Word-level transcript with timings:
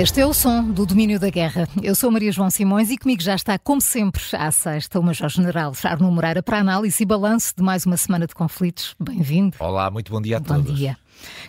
Este 0.00 0.22
é 0.22 0.26
o 0.26 0.32
som 0.32 0.64
do 0.64 0.86
domínio 0.86 1.20
da 1.20 1.28
guerra. 1.28 1.68
Eu 1.82 1.94
sou 1.94 2.10
Maria 2.10 2.32
João 2.32 2.48
Simões 2.48 2.90
e 2.90 2.96
comigo 2.96 3.20
já 3.20 3.34
está, 3.34 3.58
como 3.58 3.82
sempre, 3.82 4.22
à 4.32 4.50
sexta, 4.50 4.98
o 4.98 5.02
Major-General 5.02 5.74
Arno 5.84 6.10
Moreira 6.10 6.42
para 6.42 6.58
análise 6.58 7.02
e 7.02 7.06
balanço 7.06 7.52
de 7.54 7.62
mais 7.62 7.84
uma 7.84 7.98
semana 7.98 8.26
de 8.26 8.34
conflitos. 8.34 8.96
Bem-vindo. 8.98 9.58
Olá, 9.58 9.90
muito 9.90 10.10
bom 10.10 10.22
dia 10.22 10.38
a 10.38 10.40
bom 10.40 10.54
todos. 10.54 10.70
Bom 10.70 10.74
dia. 10.74 10.96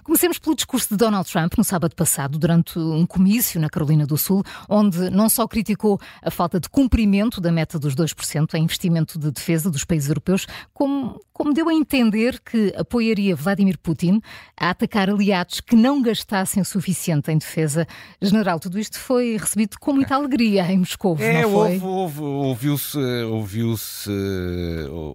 Comecemos 0.04 0.38
pelo 0.40 0.56
discurso 0.56 0.90
de 0.90 0.98
Donald 0.98 1.30
Trump 1.30 1.54
no 1.58 1.64
sábado 1.64 1.96
passado, 1.96 2.38
durante 2.38 2.78
um 2.78 3.06
comício 3.06 3.60
na 3.60 3.70
Carolina 3.70 4.06
do 4.06 4.18
Sul, 4.18 4.44
onde 4.70 5.10
não 5.10 5.30
só 5.30 5.48
criticou 5.48 6.00
a 6.22 6.32
falta 6.32 6.60
de 6.60 6.70
cumprimento 6.70 7.40
da 7.40 7.52
meta 7.52 7.80
dos 7.80 7.96
2% 7.96 8.54
em 8.54 8.64
investimento 8.64 9.20
de 9.20 9.32
defesa 9.32 9.70
dos 9.70 9.84
países 9.84 10.10
europeus, 10.10 10.48
como, 10.74 11.20
como 11.34 11.54
deu 11.54 11.70
a 11.70 11.74
entender 11.74 12.40
que 12.40 12.74
apoiaria 12.78 13.36
Vladimir 13.36 13.78
Putin 13.78 14.22
a 14.60 14.70
atacar 14.70 15.10
aliados 15.10 15.62
que 15.62 15.76
não 15.76 16.02
gastassem 16.02 16.62
o 16.62 16.66
suficiente 16.66 17.32
em 17.32 17.38
defesa. 17.38 17.88
General, 18.22 18.60
tudo 18.60 18.80
isto 18.80 19.00
foi 19.00 19.38
recebido 19.38 19.78
com 19.80 19.94
muita 19.94 20.16
alegria 20.16 20.72
em 20.72 20.80
Moscou, 20.80 21.18
é, 21.20 21.42
não 21.42 21.52
foi? 21.52 21.80
Houve, 21.80 22.22
ouviu-se, 22.22 22.98
ouviu-se, 23.24 24.12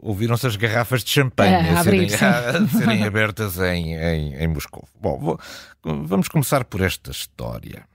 ouviram-se 0.03 0.47
as 0.47 0.57
garrafas 0.57 1.03
de 1.03 1.11
champanhe 1.11 1.55
é, 1.55 1.71
a, 1.71 1.83
serem, 1.83 2.09
a, 2.15 2.69
serem 2.69 3.05
abertas 3.05 3.59
em, 3.59 3.95
em, 3.95 4.46
em 4.47 4.53
Moscou. 4.53 4.89
Bom, 5.01 5.19
vou, 5.19 5.41
vamos 5.83 6.29
começar 6.29 6.65
por 6.65 6.81
esta 6.81 7.11
história. 7.11 7.87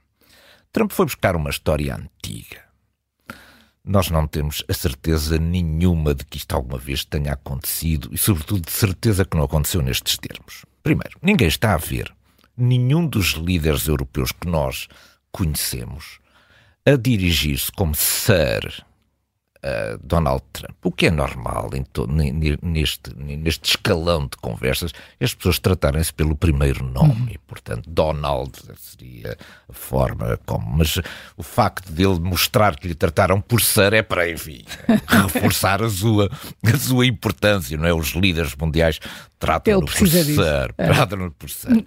Trump 0.72 0.92
foi 0.92 1.06
buscar 1.06 1.36
uma 1.36 1.50
história 1.50 1.94
antiga. 1.94 2.62
Nós 3.84 4.10
não 4.10 4.26
temos 4.28 4.64
a 4.68 4.72
certeza 4.72 5.38
nenhuma 5.38 6.14
de 6.14 6.24
que 6.24 6.38
isto 6.38 6.54
alguma 6.54 6.78
vez 6.78 7.04
tenha 7.04 7.32
acontecido 7.32 8.08
e, 8.12 8.18
sobretudo, 8.18 8.60
de 8.64 8.70
certeza 8.70 9.24
que 9.24 9.36
não 9.36 9.44
aconteceu 9.44 9.82
nestes 9.82 10.16
termos. 10.16 10.64
Primeiro, 10.82 11.18
ninguém 11.20 11.48
está 11.48 11.74
a 11.74 11.78
ver 11.78 12.14
nenhum 12.56 13.06
dos 13.06 13.32
líderes 13.32 13.88
europeus 13.88 14.30
que 14.30 14.46
nós 14.46 14.86
conhecemos 15.32 16.20
a 16.86 16.96
dirigir-se 16.96 17.72
como 17.72 17.94
Sir 17.94 18.84
Donald 20.02 20.42
Trump. 20.52 20.74
O 20.82 20.90
que 20.90 21.06
é 21.06 21.10
normal 21.10 21.70
neste, 22.62 23.14
neste 23.16 23.70
escalão 23.70 24.26
de 24.26 24.36
conversas 24.38 24.92
as 25.20 25.34
pessoas 25.34 25.58
tratarem-se 25.60 26.12
pelo 26.12 26.34
primeiro 26.34 26.84
nome. 26.84 27.32
Uhum. 27.32 27.34
Portanto, 27.46 27.88
Donald 27.88 28.52
seria 28.76 29.36
a 29.68 29.72
forma 29.72 30.38
como. 30.44 30.78
Mas 30.78 30.98
o 31.36 31.42
facto 31.42 31.92
dele 31.92 32.18
mostrar 32.18 32.76
que 32.76 32.88
lhe 32.88 32.94
trataram 32.94 33.40
por 33.40 33.60
Sir 33.60 33.94
é 33.94 34.02
para, 34.02 34.28
enfim, 34.28 34.64
reforçar 35.06 35.82
a 35.82 35.88
sua, 35.88 36.28
a 36.64 36.78
sua 36.78 37.06
importância, 37.06 37.76
não 37.76 37.86
é? 37.86 37.94
Os 37.94 38.12
líderes 38.12 38.56
mundiais 38.56 38.98
tratam-no 39.38 39.86
por 39.86 40.08
Sir. 40.08 40.74
É. 40.76 40.86
Tratam-no 40.86 41.30
por 41.30 41.48
Sir. 41.48 41.84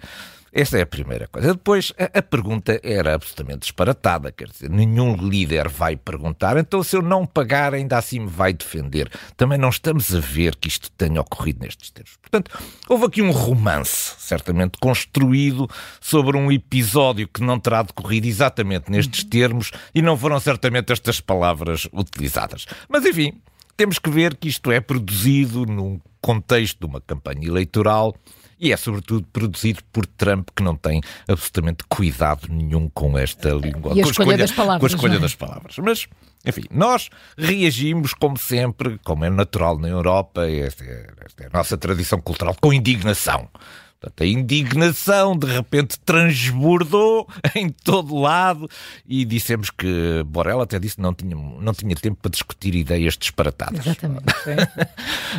Essa 0.58 0.78
é 0.78 0.80
a 0.80 0.86
primeira 0.86 1.26
coisa. 1.26 1.52
Depois, 1.52 1.92
a, 1.98 2.18
a, 2.18 2.22
pergunta 2.22 2.80
era 2.82 3.14
absolutamente 3.14 3.58
disparatada, 3.58 4.32
quer 4.32 4.48
dizer, 4.48 4.70
nenhum 4.70 5.14
líder 5.14 5.68
vai 5.68 5.96
perguntar, 5.96 6.56
então 6.56 6.82
se 6.82 6.96
eu 6.96 7.02
não 7.02 7.26
pagar, 7.26 7.74
ainda 7.74 7.98
assim 7.98 8.20
me 8.20 8.30
vai 8.30 8.54
defender. 8.54 9.10
Também 9.36 9.58
não 9.58 9.68
estamos 9.68 10.14
a 10.14 10.18
ver 10.18 10.56
que 10.56 10.66
isto 10.66 10.90
tenha 10.92 11.20
ocorrido 11.20 11.60
nestes 11.60 11.90
termos. 11.90 12.16
Portanto, 12.22 12.58
houve 12.88 13.04
aqui 13.04 13.20
um 13.20 13.32
romance, 13.32 14.14
certamente 14.16 14.78
construído 14.80 15.68
sobre 16.00 16.38
um 16.38 16.50
episódio 16.50 17.28
que 17.28 17.42
não 17.42 17.60
terá 17.60 17.82
decorrido 17.82 18.26
exatamente 18.26 18.90
nestes 18.90 19.24
termos 19.24 19.72
e 19.94 20.00
não 20.00 20.16
foram 20.16 20.40
certamente 20.40 20.90
estas 20.90 21.20
palavras 21.20 21.86
utilizadas. 21.92 22.64
Mas 22.88 23.04
enfim, 23.04 23.42
temos 23.76 23.98
que 23.98 24.08
ver 24.08 24.34
que 24.34 24.48
isto 24.48 24.72
é 24.72 24.80
produzido 24.80 25.66
num 25.66 26.00
contexto 26.22 26.78
de 26.80 26.86
uma 26.86 27.02
campanha 27.02 27.46
eleitoral 27.46 28.16
e 28.58 28.72
é 28.72 28.76
sobretudo 28.76 29.26
produzido 29.32 29.80
por 29.92 30.06
Trump, 30.06 30.48
que 30.54 30.62
não 30.62 30.76
tem 30.76 31.00
absolutamente 31.28 31.84
cuidado 31.88 32.48
nenhum 32.50 32.88
com 32.88 33.16
esta 33.18 33.50
língua. 33.50 33.92
E 33.94 34.00
a 34.00 34.02
escolha, 34.02 34.10
escolha 34.10 34.38
das 34.38 34.52
palavras. 34.52 34.80
Com 34.80 34.86
a 34.86 34.96
escolha 34.96 35.16
é? 35.16 35.20
das 35.20 35.34
palavras. 35.34 35.76
Mas, 35.78 36.08
enfim, 36.46 36.62
nós 36.70 37.10
reagimos, 37.36 38.14
como 38.14 38.38
sempre, 38.38 38.98
como 39.04 39.24
é 39.24 39.30
natural 39.30 39.78
na 39.78 39.88
Europa, 39.88 40.48
esta 40.48 40.84
é, 40.84 41.08
esta 41.24 41.44
é 41.44 41.46
a 41.48 41.50
nossa 41.50 41.76
tradição 41.76 42.20
cultural, 42.20 42.56
com 42.60 42.72
indignação. 42.72 43.48
Portanto, 44.00 44.22
a 44.22 44.26
indignação 44.26 45.36
de 45.36 45.46
repente 45.46 45.98
transbordou 46.00 47.26
em 47.56 47.70
todo 47.70 48.14
lado 48.14 48.68
e 49.06 49.24
dissemos 49.24 49.70
que 49.70 50.22
Borel 50.26 50.60
até 50.60 50.78
disse 50.78 50.96
que 50.96 51.02
não 51.02 51.14
tinha, 51.14 51.34
não 51.34 51.72
tinha 51.72 51.96
tempo 51.96 52.18
para 52.20 52.30
discutir 52.30 52.74
ideias 52.74 53.16
disparatadas. 53.16 53.84
Exatamente. 53.86 54.24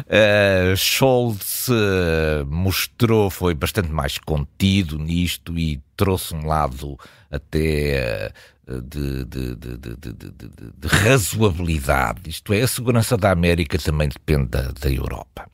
uh, 0.04 0.76
Scholz 0.76 1.68
uh, 1.70 2.46
mostrou, 2.48 3.30
foi 3.30 3.54
bastante 3.54 3.90
mais 3.90 4.18
contido 4.18 4.98
nisto 4.98 5.58
e 5.58 5.80
trouxe 5.98 6.34
um 6.34 6.46
lado 6.46 6.98
até. 7.30 8.32
Uh, 8.68 8.82
de, 8.82 9.24
de, 9.24 9.56
de, 9.56 9.78
de, 9.78 10.88
razoabilidade. 10.90 12.30
Isto 12.30 12.52
é, 12.52 12.64
a 12.64 12.68
segurança 12.68 13.16
da 13.16 13.32
América 13.32 13.78
também 13.78 14.10
depende 14.10 14.50
da, 14.50 14.72
da 14.74 14.92
Europa. 14.92 15.50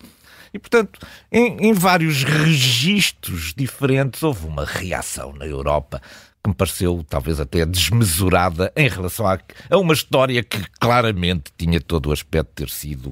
E, 0.53 0.59
portanto, 0.59 0.99
em, 1.31 1.67
em 1.67 1.73
vários 1.73 2.23
registros 2.23 3.53
diferentes, 3.55 4.21
houve 4.21 4.45
uma 4.45 4.65
reação 4.65 5.33
na 5.33 5.45
Europa 5.45 6.01
que 6.43 6.49
me 6.49 6.55
pareceu 6.55 7.03
talvez 7.07 7.39
até 7.39 7.65
desmesurada 7.65 8.71
em 8.75 8.87
relação 8.87 9.25
a, 9.25 9.39
a, 9.69 9.77
uma 9.77 9.93
história 9.93 10.43
que 10.43 10.61
claramente 10.79 11.51
tinha 11.57 11.79
todo 11.79 12.09
o 12.09 12.11
aspecto 12.11 12.49
de 12.49 12.65
ter 12.65 12.69
sido, 12.69 13.11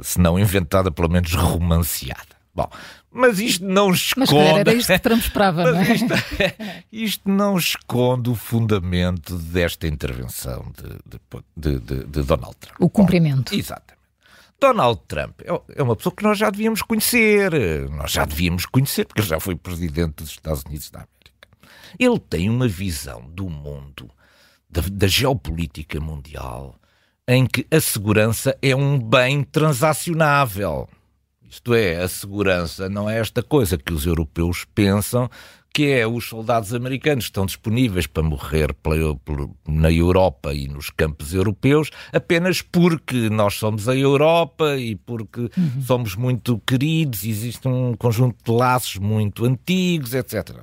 se 0.00 0.18
não 0.18 0.38
inventada, 0.38 0.90
pelo 0.90 1.10
menos 1.10 1.34
romanceada. 1.34 2.37
Bom, 2.58 2.68
mas 3.12 3.38
isto 3.38 3.64
não 3.64 3.92
esconde. 3.92 4.32
Mas 4.32 4.58
era 4.58 4.74
isto 4.74 4.92
que 4.92 4.98
Trump 4.98 5.20
esperava, 5.20 5.62
não 5.70 5.78
é? 5.78 5.92
Isto, 5.92 6.14
isto, 6.90 7.30
não 7.30 7.56
esconde 7.56 8.30
o 8.30 8.34
fundamento 8.34 9.38
desta 9.38 9.86
intervenção 9.86 10.72
de, 10.76 11.20
de, 11.56 11.78
de, 11.78 12.04
de 12.04 12.22
Donald 12.24 12.56
Trump. 12.56 12.76
O 12.80 12.90
cumprimento. 12.90 13.52
Bom, 13.52 13.58
exatamente. 13.58 13.98
Donald 14.60 15.00
Trump 15.06 15.40
é, 15.42 15.76
é 15.76 15.82
uma 15.84 15.94
pessoa 15.94 16.12
que 16.12 16.24
nós 16.24 16.36
já 16.36 16.50
devíamos 16.50 16.82
conhecer. 16.82 17.52
Nós 17.90 18.10
já 18.10 18.24
devíamos 18.24 18.66
conhecer, 18.66 19.04
porque 19.06 19.20
ele 19.20 19.28
já 19.28 19.38
foi 19.38 19.54
presidente 19.54 20.16
dos 20.16 20.30
Estados 20.30 20.64
Unidos 20.64 20.90
da 20.90 20.98
América. 20.98 21.58
Ele 21.96 22.18
tem 22.18 22.50
uma 22.50 22.66
visão 22.66 23.22
do 23.30 23.48
mundo, 23.48 24.10
da, 24.68 24.82
da 24.90 25.06
geopolítica 25.06 26.00
mundial, 26.00 26.74
em 27.28 27.46
que 27.46 27.64
a 27.70 27.80
segurança 27.80 28.58
é 28.60 28.74
um 28.74 28.98
bem 28.98 29.44
transacionável. 29.44 30.88
Isto 31.50 31.74
é, 31.74 31.96
a 31.96 32.08
segurança 32.08 32.88
não 32.88 33.08
é 33.08 33.18
esta 33.18 33.42
coisa 33.42 33.78
que 33.78 33.92
os 33.92 34.04
europeus 34.04 34.66
pensam 34.74 35.30
que 35.72 35.86
é 35.92 36.06
os 36.06 36.28
soldados 36.28 36.74
americanos 36.74 37.24
estão 37.26 37.46
disponíveis 37.46 38.06
para 38.06 38.22
morrer 38.22 38.74
na 39.66 39.92
Europa 39.92 40.52
e 40.52 40.66
nos 40.66 40.90
campos 40.90 41.32
europeus 41.32 41.90
apenas 42.12 42.60
porque 42.60 43.30
nós 43.30 43.54
somos 43.54 43.88
a 43.88 43.94
Europa 43.94 44.76
e 44.76 44.96
porque 44.96 45.42
uhum. 45.42 45.82
somos 45.86 46.16
muito 46.16 46.60
queridos, 46.66 47.24
existe 47.24 47.68
um 47.68 47.94
conjunto 47.94 48.36
de 48.44 48.50
laços 48.50 48.96
muito 48.96 49.44
antigos, 49.44 50.14
etc. 50.14 50.56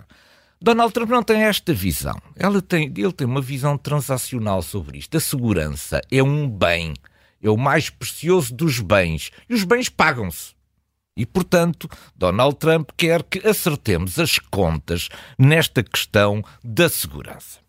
Donald 0.62 0.94
Trump 0.94 1.10
não 1.10 1.24
tem 1.24 1.44
esta 1.44 1.74
visão. 1.74 2.20
Ele 2.36 2.62
tem, 2.62 2.92
ele 2.98 3.14
tem 3.14 3.28
uma 3.28 3.42
visão 3.42 3.78
transacional 3.78 4.62
sobre 4.62 4.98
isto. 4.98 5.16
A 5.16 5.20
segurança 5.20 6.02
é 6.12 6.24
um 6.24 6.50
bem, 6.50 6.94
é 7.42 7.50
o 7.50 7.56
mais 7.56 7.90
precioso 7.90 8.54
dos 8.54 8.80
bens. 8.80 9.32
E 9.48 9.54
os 9.54 9.64
bens 9.64 9.90
pagam-se. 9.90 10.55
E, 11.18 11.26
portanto, 11.26 11.90
Donald 12.16 12.58
Trump 12.58 12.90
quer 12.98 13.24
que 13.24 13.48
acertemos 13.48 14.20
as 14.20 14.38
contas 14.38 15.08
nesta 15.38 15.82
questão 15.82 16.44
da 16.62 16.90
segurança. 16.90 17.60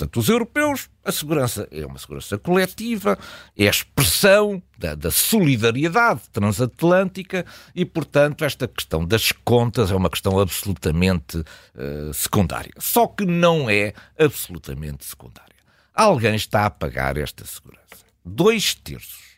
Portanto, 0.00 0.18
os 0.18 0.28
europeus, 0.28 0.88
a 1.04 1.12
segurança 1.12 1.68
é 1.70 1.84
uma 1.84 1.98
segurança 1.98 2.38
coletiva, 2.38 3.18
é 3.56 3.66
a 3.66 3.70
expressão 3.70 4.62
da, 4.78 4.94
da, 4.94 5.10
solidariedade 5.10 6.22
transatlântica 6.32 7.44
e, 7.74 7.84
portanto, 7.84 8.44
esta 8.44 8.66
questão 8.66 9.04
das 9.04 9.30
contas 9.32 9.90
é 9.90 9.94
uma 9.94 10.08
questão 10.08 10.38
absolutamente 10.38 11.38
uh, 11.38 12.14
secundária. 12.14 12.72
Só 12.78 13.06
que 13.06 13.26
não 13.26 13.68
é 13.68 13.92
absolutamente 14.18 15.04
secundária. 15.04 15.50
Alguém 15.94 16.34
está 16.34 16.64
a 16.64 16.70
pagar 16.70 17.18
esta 17.18 17.44
segurança. 17.44 18.04
Dois 18.24 18.74
terços 18.74 19.29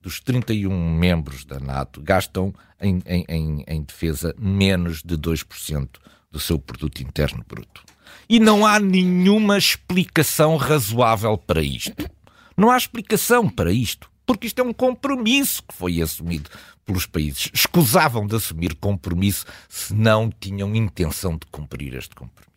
dos 0.00 0.20
31 0.20 0.70
membros 0.96 1.44
da 1.44 1.60
NATO 1.60 2.00
gastam 2.02 2.54
em, 2.80 3.02
em, 3.06 3.24
em, 3.28 3.64
em 3.66 3.82
defesa 3.82 4.34
menos 4.38 5.02
de 5.02 5.16
2% 5.16 5.88
do 6.30 6.40
seu 6.40 6.58
produto 6.58 7.00
interno 7.02 7.44
bruto. 7.46 7.82
E 8.28 8.38
não 8.38 8.64
há 8.64 8.78
nenhuma 8.78 9.58
explicação 9.58 10.56
razoável 10.56 11.36
para 11.36 11.62
isto. 11.62 12.08
Não 12.56 12.70
há 12.70 12.76
explicação 12.76 13.48
para 13.48 13.72
isto, 13.72 14.10
porque 14.24 14.46
isto 14.46 14.60
é 14.60 14.64
um 14.64 14.72
compromisso 14.72 15.62
que 15.62 15.74
foi 15.74 16.00
assumido 16.00 16.48
pelos 16.84 17.06
países. 17.06 17.50
Escusavam 17.52 18.26
de 18.26 18.36
assumir 18.36 18.74
compromisso 18.76 19.44
se 19.68 19.94
não 19.94 20.30
tinham 20.30 20.74
intenção 20.74 21.32
de 21.32 21.46
cumprir 21.50 21.94
este 21.94 22.14
compromisso. 22.14 22.49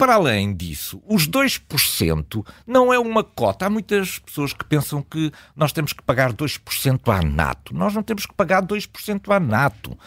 Para 0.00 0.14
além 0.14 0.54
disso, 0.54 1.02
os 1.06 1.28
2% 1.28 2.42
não 2.66 2.90
é 2.90 2.98
uma 2.98 3.22
cota. 3.22 3.66
Há 3.66 3.70
muitas 3.70 4.18
pessoas 4.18 4.54
que 4.54 4.64
pensam 4.64 5.02
que 5.02 5.30
nós 5.54 5.72
temos 5.72 5.92
que 5.92 6.02
pagar 6.02 6.32
2% 6.32 7.12
à 7.12 7.20
NATO. 7.20 7.74
Nós 7.74 7.92
não 7.92 8.02
temos 8.02 8.24
que 8.24 8.32
pagar 8.32 8.62
2% 8.62 9.30
à 9.30 9.38
NATO. 9.38 9.98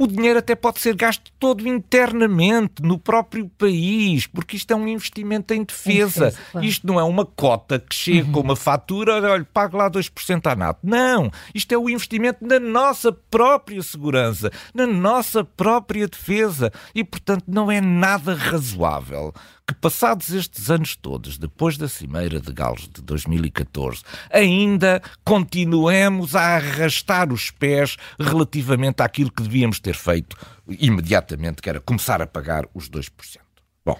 O 0.00 0.06
dinheiro 0.06 0.38
até 0.38 0.54
pode 0.54 0.80
ser 0.80 0.96
gasto 0.96 1.30
todo 1.38 1.68
internamente 1.68 2.82
no 2.82 2.98
próprio 2.98 3.50
país, 3.58 4.26
porque 4.26 4.56
isto 4.56 4.70
é 4.70 4.74
um 4.74 4.88
investimento 4.88 5.52
em 5.52 5.62
defesa. 5.62 6.28
Em 6.28 6.30
defesa 6.30 6.50
claro. 6.52 6.66
Isto 6.66 6.86
não 6.86 6.98
é 6.98 7.04
uma 7.04 7.26
cota 7.26 7.78
que 7.78 7.94
chega 7.94 8.26
uhum. 8.28 8.32
com 8.32 8.40
uma 8.40 8.56
fatura, 8.56 9.20
olha, 9.30 9.46
pague 9.52 9.76
lá 9.76 9.90
2% 9.90 10.46
à 10.46 10.56
NATO. 10.56 10.78
Não, 10.82 11.30
isto 11.54 11.70
é 11.72 11.76
o 11.76 11.90
investimento 11.90 12.38
na 12.46 12.58
nossa 12.58 13.12
própria 13.12 13.82
segurança, 13.82 14.50
na 14.72 14.86
nossa 14.86 15.44
própria 15.44 16.08
defesa. 16.08 16.72
E, 16.94 17.04
portanto, 17.04 17.44
não 17.46 17.70
é 17.70 17.82
nada 17.82 18.34
razoável 18.34 19.34
que, 19.72 19.80
passados 19.80 20.30
estes 20.30 20.70
anos 20.70 20.96
todos, 20.96 21.38
depois 21.38 21.76
da 21.76 21.88
Cimeira 21.88 22.40
de 22.40 22.52
Gales 22.52 22.88
de 22.88 23.02
2014, 23.02 24.02
ainda 24.30 25.02
continuemos 25.24 26.34
a 26.34 26.56
arrastar 26.56 27.32
os 27.32 27.50
pés 27.50 27.96
relativamente 28.18 29.02
àquilo 29.02 29.30
que 29.30 29.42
devíamos 29.42 29.80
ter 29.80 29.94
feito 29.94 30.36
imediatamente, 30.68 31.62
que 31.62 31.68
era 31.68 31.80
começar 31.80 32.20
a 32.20 32.26
pagar 32.26 32.66
os 32.74 32.88
2%. 32.88 33.10
Bom, 33.84 33.98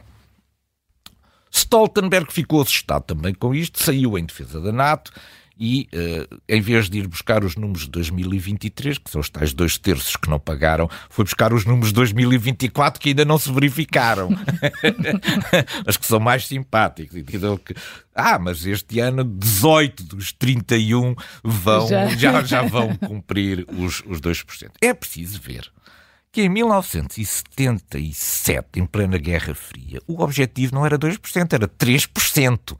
Stoltenberg 1.51 2.33
ficou 2.33 2.63
assustado 2.63 3.05
também 3.05 3.35
com 3.35 3.55
isto, 3.55 3.83
saiu 3.83 4.19
em 4.19 4.25
defesa 4.25 4.61
da 4.61 4.73
NATO 4.73 5.13
e, 5.61 5.87
uh, 5.93 6.41
em 6.49 6.63
vez 6.63 6.89
de 6.89 7.01
ir 7.01 7.07
buscar 7.07 7.45
os 7.45 7.55
números 7.55 7.83
de 7.83 7.91
2023, 7.91 8.97
que 8.97 9.11
são 9.11 9.21
os 9.21 9.29
tais 9.29 9.53
dois 9.53 9.77
terços 9.77 10.17
que 10.17 10.31
não 10.31 10.41
pagaram, 10.41 10.89
foi 11.11 11.27
buscar 11.27 11.53
os 11.53 11.67
números 11.67 11.89
de 11.89 11.95
2024 11.97 12.99
que 12.99 13.11
ainda 13.11 13.27
não 13.27 13.39
se 13.39 13.53
verificaram, 13.53 14.31
mas 15.85 15.99
que 15.99 16.07
são 16.07 16.19
mais 16.19 16.47
simpáticos. 16.47 17.15
E 17.15 17.23
que, 17.23 17.39
ah, 18.15 18.39
mas 18.39 18.65
este 18.65 19.01
ano 19.01 19.23
18 19.23 20.05
dos 20.05 20.33
31 20.33 21.15
vão, 21.45 21.89
já, 21.89 22.09
já, 22.09 22.43
já 22.43 22.63
vão 22.63 22.97
cumprir 22.97 23.67
os, 23.69 24.03
os 24.07 24.19
2%. 24.19 24.71
É 24.81 24.95
preciso 24.95 25.39
ver 25.43 25.71
que 26.33 26.41
em 26.43 26.49
1977, 26.49 28.81
em 28.81 28.87
plena 28.87 29.19
Guerra 29.19 29.55
Fria, 29.55 30.01
o 30.07 30.23
objetivo 30.23 30.75
não 30.75 30.87
era 30.87 30.99
2%, 30.99 31.53
era 31.53 31.69
3%. 31.69 32.79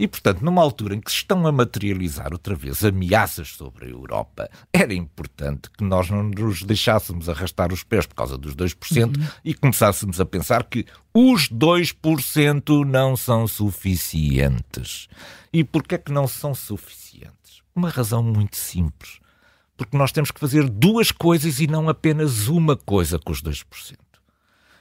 E, 0.00 0.08
portanto, 0.08 0.42
numa 0.42 0.62
altura 0.62 0.94
em 0.94 1.00
que 1.00 1.10
se 1.10 1.18
estão 1.18 1.46
a 1.46 1.52
materializar 1.52 2.32
outra 2.32 2.54
vez 2.54 2.82
ameaças 2.82 3.48
sobre 3.48 3.84
a 3.84 3.88
Europa, 3.90 4.48
era 4.72 4.94
importante 4.94 5.68
que 5.68 5.84
nós 5.84 6.08
não 6.08 6.22
nos 6.22 6.62
deixássemos 6.62 7.28
arrastar 7.28 7.70
os 7.70 7.82
pés 7.82 8.06
por 8.06 8.14
causa 8.14 8.38
dos 8.38 8.56
2% 8.56 9.14
uhum. 9.14 9.26
e 9.44 9.52
começássemos 9.52 10.18
a 10.18 10.24
pensar 10.24 10.64
que 10.64 10.86
os 11.12 11.50
2% 11.50 12.82
não 12.86 13.14
são 13.14 13.46
suficientes. 13.46 15.06
E 15.52 15.62
porquê 15.62 15.96
é 15.96 15.98
que 15.98 16.10
não 16.10 16.26
são 16.26 16.54
suficientes? 16.54 17.60
Uma 17.76 17.90
razão 17.90 18.22
muito 18.22 18.56
simples. 18.56 19.20
Porque 19.76 19.98
nós 19.98 20.12
temos 20.12 20.30
que 20.30 20.40
fazer 20.40 20.66
duas 20.70 21.12
coisas 21.12 21.60
e 21.60 21.66
não 21.66 21.90
apenas 21.90 22.48
uma 22.48 22.74
coisa 22.74 23.18
com 23.18 23.32
os 23.32 23.42
2% 23.42 23.98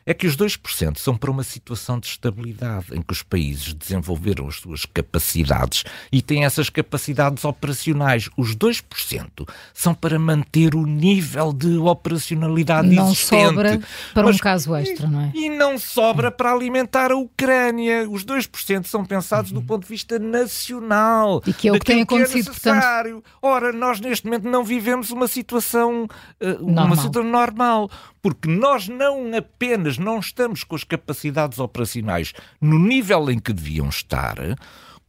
é 0.10 0.14
que 0.16 0.26
os 0.26 0.36
2% 0.36 0.98
são 0.98 1.16
para 1.16 1.30
uma 1.30 1.44
situação 1.44 2.00
de 2.00 2.08
estabilidade, 2.08 2.88
em 2.94 3.00
que 3.00 3.14
os 3.14 3.22
países 3.22 3.76
desenvolveram 3.76 4.48
as 4.48 4.56
suas 4.56 4.84
capacidades 4.84 5.84
e 6.12 6.20
têm 6.20 6.46
essas 6.46 6.68
capacidades 6.68 7.46
operacionais. 7.46 8.28
Os 8.36 8.56
2% 8.56 9.48
são 9.72 9.94
para 9.94 10.18
manter 10.18 10.74
o 10.74 10.84
nível 10.84 11.54
de 11.54 11.78
operacionalidade 11.78 12.88
não 12.88 13.06
existente. 13.06 13.36
Não 13.36 13.50
sobra 13.50 13.82
para 14.12 14.24
Mas, 14.24 14.36
um 14.36 14.40
caso 14.40 14.76
extra, 14.76 15.08
não 15.08 15.22
é? 15.22 15.32
E 15.36 15.48
não 15.48 15.78
sobra 15.78 16.32
para 16.32 16.54
alimentar 16.54 17.12
a 17.12 17.16
Ucrânia. 17.16 18.10
Os 18.10 18.26
2% 18.26 18.88
são 18.88 19.06
pensados 19.06 19.52
uhum. 19.52 19.60
do 19.60 19.64
ponto 19.64 19.84
de 19.84 19.90
vista 19.90 20.18
nacional. 20.18 21.40
E 21.46 21.54
que 21.54 21.68
é 21.68 21.72
o 21.72 21.76
que 21.76 21.86
tem 21.86 22.02
acontecido, 22.02 22.46
que 22.46 22.68
é 22.68 22.72
necessário. 22.74 23.22
portanto. 23.22 23.38
Ora, 23.44 23.72
nós 23.72 24.00
neste 24.00 24.26
momento 24.26 24.50
não 24.50 24.64
vivemos 24.64 25.12
uma 25.12 25.28
situação, 25.28 26.06
uh, 26.42 26.66
uma 26.66 26.96
situação 26.96 27.30
normal 27.30 27.92
porque 28.22 28.50
nós 28.50 28.88
não 28.88 29.36
apenas 29.36 29.98
não 30.00 30.20
estamos 30.20 30.64
com 30.64 30.76
as 30.76 30.84
capacidades 30.84 31.60
operacionais 31.60 32.34
no 32.60 32.80
nível 32.80 33.30
em 33.30 33.40
que 33.40 33.54
deviam 33.54 33.90
estar, 33.90 34.38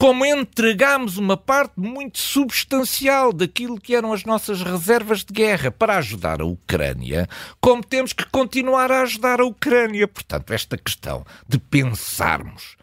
como 0.00 0.25
entregamos 0.25 1.19
uma 1.19 1.37
parte 1.37 1.78
muito 1.78 2.19
substancial 2.19 3.34
daquilo 3.34 3.78
que 3.78 3.94
eram 3.94 4.14
as 4.14 4.25
nossas 4.25 4.62
reservas 4.62 5.22
de 5.22 5.32
guerra 5.34 5.70
para 5.70 5.98
ajudar 5.98 6.40
a 6.40 6.46
Ucrânia, 6.46 7.28
como 7.60 7.84
temos 7.84 8.14
que 8.14 8.25
continuar 8.31 8.90
a 8.90 9.02
ajudar 9.02 9.42
a 9.42 9.44
Ucrânia. 9.44 10.08
Portanto, 10.08 10.54
esta 10.54 10.78
questão 10.78 11.22
de 11.46 11.58
pensarmos 11.58 12.78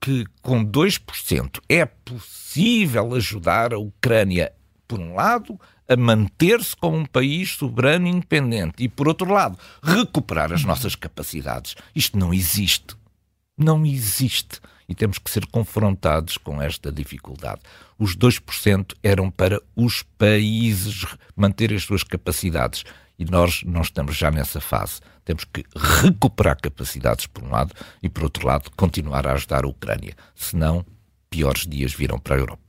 que 0.00 0.24
com 0.42 0.64
2% 0.64 1.60
é 1.68 1.84
possível 1.84 3.14
ajudar 3.14 3.72
a 3.72 3.78
Ucrânia, 3.78 4.52
por 4.88 4.98
um 4.98 5.14
lado, 5.14 5.60
a 5.88 5.96
manter-se 5.96 6.74
como 6.76 6.98
um 6.98 7.06
país 7.06 7.52
soberano 7.52 8.06
e 8.06 8.10
independente 8.10 8.74
e, 8.78 8.88
por 8.88 9.08
outro 9.08 9.32
lado, 9.32 9.58
recuperar 9.82 10.52
as 10.52 10.64
nossas 10.64 10.94
capacidades. 10.94 11.74
Isto 11.94 12.18
não 12.18 12.34
existe. 12.34 12.96
Não 13.56 13.86
existe. 13.86 14.60
E 14.88 14.94
temos 14.94 15.18
que 15.18 15.30
ser 15.30 15.46
confrontados 15.46 16.36
com 16.36 16.62
esta 16.62 16.92
dificuldade. 16.92 17.60
Os 17.98 18.16
2% 18.16 18.94
eram 19.02 19.30
para 19.30 19.60
os 19.74 20.02
países 20.16 21.06
manterem 21.34 21.76
as 21.76 21.84
suas 21.84 22.02
capacidades. 22.02 22.84
E 23.18 23.24
nós 23.24 23.62
não 23.64 23.80
estamos 23.80 24.16
já 24.16 24.30
nessa 24.30 24.60
fase. 24.60 25.00
Temos 25.24 25.44
que 25.44 25.64
recuperar 25.74 26.60
capacidades, 26.60 27.26
por 27.26 27.42
um 27.42 27.50
lado, 27.50 27.74
e, 28.02 28.08
por 28.08 28.24
outro 28.24 28.46
lado, 28.46 28.70
continuar 28.76 29.26
a 29.26 29.32
ajudar 29.32 29.64
a 29.64 29.68
Ucrânia. 29.68 30.14
Senão, 30.34 30.84
piores 31.28 31.66
dias 31.66 31.92
virão 31.92 32.18
para 32.18 32.36
a 32.36 32.38
Europa. 32.38 32.65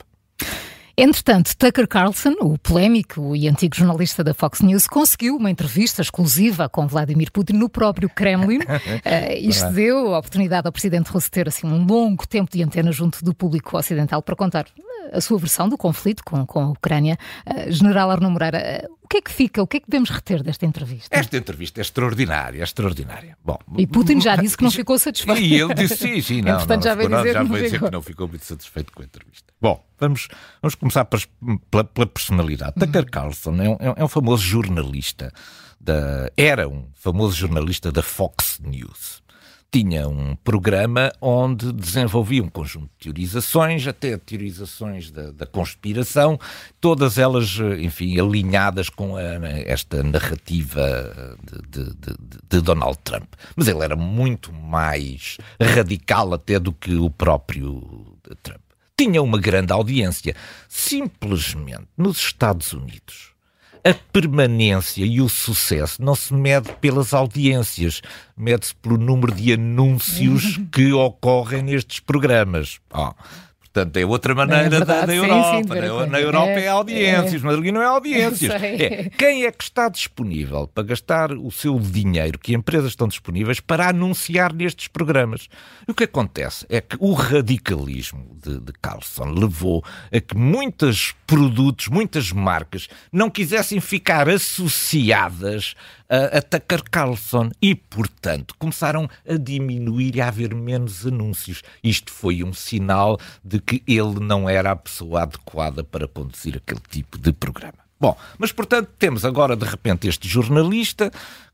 Entretanto, 0.99 1.55
Tucker 1.55 1.87
Carlson, 1.87 2.33
o 2.41 2.57
polémico 2.57 3.35
e 3.35 3.47
antigo 3.47 3.75
jornalista 3.75 4.23
da 4.23 4.33
Fox 4.33 4.61
News, 4.61 4.87
conseguiu 4.87 5.35
uma 5.35 5.51
entrevista 5.51 6.01
exclusiva 6.01 6.67
com 6.67 6.87
Vladimir 6.87 7.31
Putin 7.31 7.53
no 7.53 7.69
próprio 7.69 8.09
Kremlin. 8.09 8.61
uh, 8.65 9.37
isto 9.39 9.71
deu 9.73 10.15
a 10.15 10.17
oportunidade 10.17 10.65
ao 10.65 10.71
presidente 10.71 11.11
russo 11.11 11.29
ter 11.29 11.47
assim, 11.47 11.67
um 11.67 11.85
longo 11.85 12.27
tempo 12.27 12.49
de 12.51 12.63
antena 12.63 12.91
junto 12.91 13.23
do 13.23 13.31
público 13.31 13.77
ocidental 13.77 14.23
para 14.23 14.35
contar 14.35 14.65
a 15.11 15.21
sua 15.21 15.37
versão 15.37 15.69
do 15.69 15.77
conflito 15.77 16.23
com, 16.23 16.45
com 16.45 16.59
a 16.59 16.69
Ucrânia. 16.69 17.17
Uh, 17.45 17.71
General 17.71 18.11
Arno 18.11 18.29
Moreira, 18.29 18.87
uh, 18.87 18.97
o 19.03 19.07
que 19.07 19.17
é 19.17 19.21
que 19.21 19.31
fica, 19.31 19.61
o 19.61 19.67
que 19.67 19.77
é 19.77 19.79
que 19.79 19.89
devemos 19.89 20.09
reter 20.09 20.43
desta 20.43 20.65
entrevista? 20.65 21.15
Esta 21.15 21.37
entrevista 21.37 21.79
é 21.79 21.83
extraordinária, 21.83 22.59
é 22.59 22.63
extraordinar. 22.63 23.23
Bom, 23.43 23.57
e 23.77 23.87
Putin 23.87 24.19
já 24.19 24.35
disse 24.37 24.57
que 24.57 24.63
não 24.63 24.71
ficou 24.71 24.99
satisfeito. 24.99 25.41
E 25.41 25.55
ele 25.55 25.73
disse 25.73 25.95
sim, 25.95 26.21
sim, 26.21 26.41
não. 26.41 26.57
Portanto, 26.57 26.83
já 26.83 26.93
veio 26.95 27.09
dizer, 27.09 27.33
já 27.33 27.43
veio 27.43 27.63
dizer 27.63 27.79
que 27.79 27.91
não 27.91 28.01
ficou 28.01 28.27
muito 28.27 28.45
satisfeito 28.45 28.91
com 28.91 29.01
a 29.01 29.05
entrevista. 29.05 29.53
Bom, 29.61 29.81
vamos, 29.97 30.27
vamos 30.61 30.75
começar 30.75 31.05
pela, 31.05 31.83
pela 31.85 32.05
personalidade. 32.05 32.73
Uhum. 32.77 32.85
Tucker 32.85 33.09
Carlson 33.09 33.55
é 33.61 33.69
um, 33.69 33.77
é 33.95 34.03
um 34.03 34.07
famoso 34.09 34.43
jornalista, 34.43 35.31
da, 35.79 36.29
era 36.35 36.67
um 36.67 36.87
famoso 36.93 37.35
jornalista 37.35 37.91
da 37.91 38.03
Fox 38.03 38.59
News 38.61 39.25
tinha 39.71 40.07
um 40.07 40.35
programa 40.35 41.11
onde 41.21 41.71
desenvolvia 41.73 42.41
um 42.41 42.49
conjunto 42.49 42.89
de 42.97 43.11
teorizações, 43.11 43.85
até 43.85 44.17
teorizações 44.17 45.11
da, 45.11 45.31
da 45.31 45.45
conspiração, 45.45 46.39
todas 46.79 47.17
elas, 47.17 47.57
enfim, 47.79 48.19
alinhadas 48.19 48.89
com 48.89 49.15
a, 49.17 49.21
esta 49.65 50.01
narrativa 50.03 51.37
de, 51.69 51.83
de, 51.83 52.15
de, 52.49 52.61
Donald 52.61 52.97
Trump. 53.03 53.33
Mas 53.55 53.67
ele 53.67 53.83
era 53.83 53.95
muito 53.95 54.53
mais 54.53 55.37
radical 55.61 56.33
até 56.33 56.59
do 56.59 56.71
que 56.71 56.95
o 56.95 57.09
próprio 57.09 58.17
Trump. 58.41 58.61
Tinha 58.97 59.21
uma 59.21 59.37
grande 59.37 59.71
audiência. 59.71 60.35
Simplesmente 60.67 61.87
nos 61.95 62.17
Estados 62.17 62.73
Unidos 62.73 63.36
a 63.87 63.93
permanência 64.11 65.05
e 65.05 65.21
o 65.21 65.29
sucesso 65.29 66.01
não 66.03 66.13
se 66.13 66.33
mede 66.33 66.73
pelas 66.81 67.13
audiências, 67.13 68.01
mede-se 68.35 68.75
pelo 68.75 68.97
número 68.97 69.33
de 69.33 69.53
anúncios 69.53 70.59
que 70.73 70.91
ocorrem 70.91 71.61
nestes 71.61 72.01
programas. 72.01 72.81
Oh, 72.93 73.13
Portanto, 73.73 73.97
é 73.97 74.05
outra 74.05 74.33
maneira 74.33 74.77
é 74.77 74.79
da, 74.79 75.05
da, 75.05 75.15
Europa. 75.15 75.57
Sim, 75.57 75.63
sim, 75.63 75.69
na, 75.69 76.05
na, 76.07 76.19
Europa 76.19 76.51
é, 76.51 76.63
é 76.63 76.67
audiências, 76.69 77.41
é. 77.41 77.45
mas 77.45 77.57
ali 77.57 77.71
não 77.71 77.81
é 77.81 77.85
audiências. 77.85 78.53
É, 78.67 79.09
quem 79.09 79.45
é 79.45 79.51
que 79.51 79.63
está 79.63 79.87
disponível 79.87 80.67
para 80.67 80.83
gastar 80.83 81.31
o 81.31 81.49
seu 81.51 81.79
dinheiro, 81.79 82.37
que 82.37 82.53
empresas 82.53 82.89
estão 82.89 83.07
disponíveis, 83.07 83.59
para 83.59 83.89
anunciar 83.89 84.53
nestes 84.53 84.87
programas? 84.87 85.47
E 85.87 85.91
o 85.91 85.93
que 85.93 86.03
acontece 86.03 86.65
é 86.69 86.81
que 86.81 86.97
o 86.99 87.13
radicalismo 87.13 88.37
de, 88.43 88.59
de 88.59 88.73
Carlson 88.81 89.25
levou 89.25 89.83
a 90.11 90.19
que 90.19 90.35
muitos 90.35 91.15
produtos, 91.25 91.87
muitas 91.87 92.31
marcas, 92.31 92.87
não 93.11 93.29
quisessem 93.29 93.79
ficar 93.79 94.29
associadas 94.29 95.75
a, 96.09 96.37
a 96.37 96.41
Tucker 96.41 96.83
Carlson 96.89 97.49
e, 97.61 97.75
portanto, 97.75 98.55
começaram 98.57 99.09
a 99.27 99.33
diminuir 99.35 100.15
e 100.15 100.21
a 100.21 100.27
haver 100.27 100.53
menos 100.55 101.05
anúncios. 101.05 101.61
Isto 101.83 102.11
foi 102.11 102.43
um 102.43 102.53
sinal 102.53 103.19
de 103.43 103.59
que 103.59 103.83
ele 103.87 104.19
não 104.19 104.49
era 104.49 104.71
a 104.71 104.75
pessoa 104.75 105.23
adequada 105.23 105.83
para 105.83 106.07
conduzir 106.07 106.57
aquele 106.57 106.81
tipo 106.89 107.17
de 107.17 107.31
programa. 107.31 107.87
Bom, 107.99 108.15
mas 108.37 108.51
portanto 108.51 108.89
temos 108.99 109.25
agora 109.25 109.55
de 109.55 109.65
repente 109.65 110.07
este 110.07 110.27
jornalista 110.27 111.11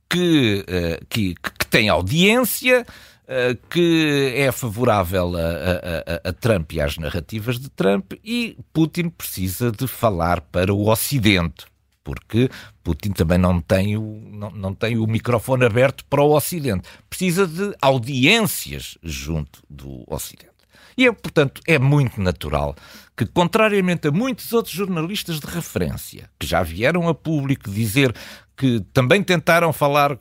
que, 0.10 0.66
uh, 0.68 1.06
que, 1.08 1.36
que, 1.36 1.66
tem 1.68 1.88
audiência, 1.88 2.86
uh, 3.24 3.68
que 3.70 4.34
é 4.36 4.52
favorável 4.52 5.34
a, 5.38 6.26
a, 6.26 6.30
a, 6.30 6.34
Trump 6.34 6.74
e 6.74 6.82
às 6.82 6.98
narrativas 6.98 7.60
de 7.60 7.70
Trump, 7.70 8.14
e 8.24 8.58
Putin 8.74 9.10
precisa 9.10 9.72
de 9.72 9.88
falar 9.88 10.42
para 10.42 10.74
o 10.74 10.90
Ocidente. 10.90 11.66
Porque 12.04 12.50
Putin 12.84 13.12
também 13.12 13.38
não 13.38 13.62
tem, 13.62 13.98
o, 13.98 14.22
não, 14.32 14.52
não 14.52 14.74
tem 14.74 14.98
o 14.98 15.08
microfone 15.08 15.66
aberto 15.66 16.04
para 16.06 16.22
o 16.22 16.36
Ocidente. 16.36 16.88
Precisa 17.10 17.48
de 17.48 17.74
audiências 17.82 18.98
junto 19.02 19.62
do 19.70 20.04
Ocidente. 20.08 20.54
E, 20.98 21.08
é, 21.08 21.12
portanto, 21.12 21.62
é 21.68 21.80
muito 21.80 22.22
natural 22.22 22.76
que, 23.16 23.26
contrariamente 23.26 24.08
a 24.08 24.12
muitos 24.12 24.54
outros 24.54 24.74
jornalistas 24.74 25.40
de 25.40 25.48
referência, 25.48 26.30
que 26.40 26.46
já 26.46 26.62
vieram 26.62 27.08
a 27.08 27.16
público 27.16 27.70
dizer 27.70 28.14
que 28.56 28.82
também 28.94 29.24
tentaram 29.24 29.74
falar, 29.74 30.18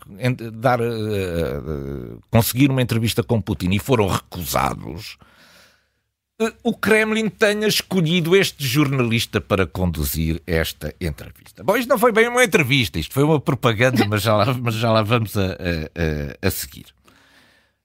dar, 0.54 0.80
uh, 0.80 0.84
uh, 0.84 2.20
conseguir 2.30 2.70
uma 2.70 2.80
entrevista 2.80 3.22
com 3.22 3.40
Putin 3.40 3.70
e 3.72 3.78
foram 3.78 4.08
recusados, 4.08 5.18
o 6.62 6.74
Kremlin 6.76 7.28
tenha 7.28 7.66
escolhido 7.66 8.34
este 8.34 8.66
jornalista 8.66 9.40
para 9.40 9.66
conduzir 9.66 10.42
esta 10.46 10.94
entrevista. 11.00 11.62
Bom, 11.62 11.76
isto 11.76 11.88
não 11.88 11.98
foi 11.98 12.12
bem 12.12 12.28
uma 12.28 12.44
entrevista, 12.44 12.98
isto 12.98 13.14
foi 13.14 13.22
uma 13.22 13.40
propaganda, 13.40 14.04
mas 14.08 14.22
já 14.22 14.36
lá, 14.36 14.54
mas 14.60 14.74
já 14.74 14.90
lá 14.90 15.02
vamos 15.02 15.36
a, 15.36 15.52
a, 15.52 16.46
a 16.46 16.50
seguir. 16.50 16.86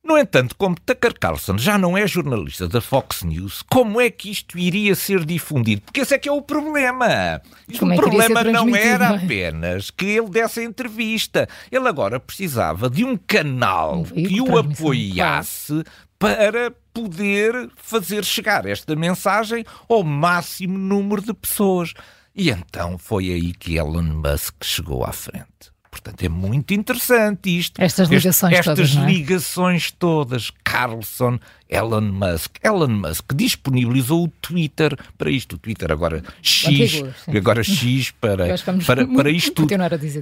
No 0.08 0.18
entanto, 0.18 0.56
como 0.56 0.74
Tucker 0.74 1.20
Carlson 1.20 1.58
já 1.58 1.78
não 1.78 1.98
é 1.98 2.08
jornalista 2.08 2.66
da 2.66 2.80
Fox 2.80 3.24
News, 3.24 3.62
como 3.62 4.00
é 4.00 4.10
que 4.10 4.32
isto 4.32 4.58
iria 4.58 4.96
ser 4.96 5.26
difundido? 5.26 5.82
Porque 5.82 6.00
esse 6.00 6.16
é 6.16 6.18
que 6.18 6.30
é 6.30 6.32
o 6.32 6.42
problema. 6.42 7.42
Isto 7.68 7.86
o 7.86 7.92
é 7.92 7.96
problema 7.98 8.42
não 8.46 8.74
era 8.74 9.08
é? 9.08 9.16
apenas 9.18 9.92
que 9.92 10.06
ele 10.06 10.30
desse 10.30 10.62
a 10.62 10.64
entrevista. 10.64 11.46
Ele 11.70 11.90
agora 11.90 12.22
precisava 12.22 12.90
de 12.90 13.04
um 13.04 13.18
canal 13.18 14.06
que 14.06 14.40
o 14.40 14.58
apoiasse 14.58 15.84
para 16.20 16.72
poder 16.94 17.70
fazer 17.76 18.26
chegar 18.26 18.66
esta 18.66 18.96
mensagem 18.96 19.64
ao 19.88 20.04
máximo 20.04 20.78
número 20.78 21.22
de 21.22 21.34
pessoas. 21.34 21.94
E 22.36 22.50
então 22.50 22.98
foi 22.98 23.32
aí 23.32 23.54
que 23.54 23.78
Elon 23.78 24.04
Musk 24.04 24.64
chegou 24.64 25.04
à 25.04 25.12
frente. 25.12 25.77
Portanto, 26.02 26.24
é 26.24 26.30
muito 26.30 26.74
interessante 26.74 27.58
isto. 27.58 27.82
Estas 27.82 28.08
ligações 28.08 28.54
este, 28.54 28.66
todas. 28.66 28.90
Estas 28.90 29.04
é? 29.04 29.06
ligações 29.06 29.92
todas. 29.92 30.52
Carlson, 30.64 31.40
Elon 31.68 32.02
Musk. 32.02 32.58
Elon 32.64 32.88
Musk 32.88 33.34
disponibilizou 33.34 34.26
o 34.26 34.28
Twitter 34.28 34.96
para 35.18 35.32
isto. 35.32 35.56
O 35.56 35.58
Twitter 35.58 35.92
agora 35.92 36.24
X, 36.42 37.04
agora 37.28 37.64
X 37.64 38.12
para, 38.12 38.46
para, 38.86 39.08
para 39.08 39.30
isto. 39.30 39.68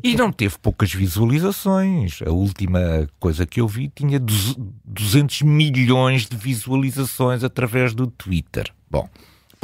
E 0.03 0.15
não 0.15 0.31
teve 0.31 0.57
poucas 0.59 0.93
visualizações. 0.93 2.19
A 2.25 2.31
última 2.31 3.07
coisa 3.19 3.45
que 3.45 3.59
eu 3.59 3.67
vi 3.67 3.89
tinha 3.93 4.19
200 4.19 5.41
milhões 5.41 6.25
de 6.25 6.37
visualizações 6.37 7.43
através 7.43 7.93
do 7.93 8.07
Twitter. 8.07 8.71
Bom. 8.89 9.09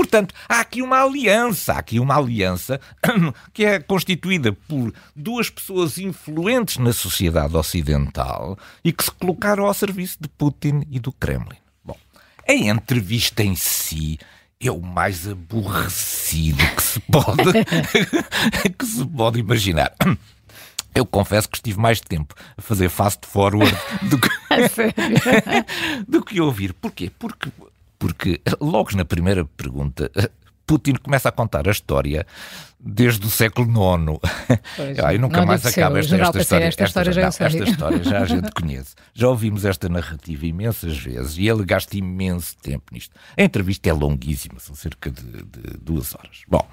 Portanto, 0.02 0.34
há 0.50 0.62
aqui 0.62 0.82
uma 0.82 1.04
aliança, 1.04 1.74
há 1.74 1.78
aqui 1.78 2.00
uma 2.00 2.18
aliança 2.18 2.82
que 3.54 3.64
é 3.64 3.80
constituída 3.80 4.52
por 4.52 4.92
duas 5.16 5.48
pessoas 5.48 6.00
influentes 6.00 6.78
na 6.78 6.92
sociedade 6.92 7.56
ocidental 7.56 8.58
e 8.84 8.92
que 8.92 9.04
se 9.04 9.12
colocaram 9.12 9.64
ao 9.64 9.74
serviço 9.76 10.18
de 10.20 10.28
Putin 10.28 10.82
e 10.90 11.00
do 11.00 11.12
Kremlin. 11.12 11.60
Bom, 11.86 11.96
a 12.50 12.52
entrevista 12.52 13.44
em 13.44 13.56
si 13.56 14.18
é 14.60 14.72
o 14.72 14.82
mais 14.82 15.28
aborrecido 15.28 16.58
que 16.76 16.82
se 16.82 17.00
pode, 17.02 17.54
que 18.76 18.86
se 18.86 19.06
pode 19.06 19.40
imaginar. 19.40 19.94
Eu 20.96 21.06
confesso 21.06 21.48
que 21.48 21.58
estive 21.58 21.80
mais 21.80 22.02
tempo 22.02 22.34
a 22.58 22.62
fazer 22.62 22.90
fast 22.90 23.28
forward 23.28 23.78
do 24.10 24.18
que, 24.18 24.30
do 26.10 26.26
que 26.26 26.42
ouvir. 26.42 26.74
Porquê? 26.74 27.12
Porque 27.20 27.52
porque 28.02 28.42
logo 28.60 28.98
na 28.98 29.06
primeira 29.06 29.46
pergunta 29.46 30.12
Putin 30.66 30.96
começa 30.96 31.30
a 31.30 31.32
contar 31.32 31.68
a 31.68 31.72
história 31.72 32.26
desde 32.80 33.28
o 33.28 33.30
século 33.30 33.68
IX. 33.68 34.20
Pois, 34.76 35.00
Ai, 35.00 35.18
nunca 35.20 35.46
mais 35.46 35.64
acaba 35.64 36.00
esta, 36.00 36.16
esta, 36.16 36.40
história. 36.40 36.66
Esta, 36.66 36.84
história 36.86 37.12
já 37.12 37.22
não, 37.22 37.28
esta 37.28 37.64
história 37.64 38.04
já 38.04 38.20
a 38.20 38.26
gente 38.26 38.52
conhece. 38.52 38.96
Já 39.14 39.28
ouvimos 39.28 39.66
esta 39.66 39.88
narrativa 39.88 40.48
imensas 40.48 40.98
vezes 40.98 41.38
e 41.38 41.48
ele 41.48 41.64
gasta 41.64 41.96
imenso 41.96 42.58
tempo 42.58 42.86
nisto. 42.92 43.14
A 43.38 43.44
entrevista 43.44 43.90
é 43.90 43.94
longuíssima, 43.94 44.60
são 44.60 44.74
cerca 44.74 45.12
de, 45.12 45.44
de 45.44 45.78
duas 45.80 46.16
horas. 46.16 46.42
Bom, 46.48 46.68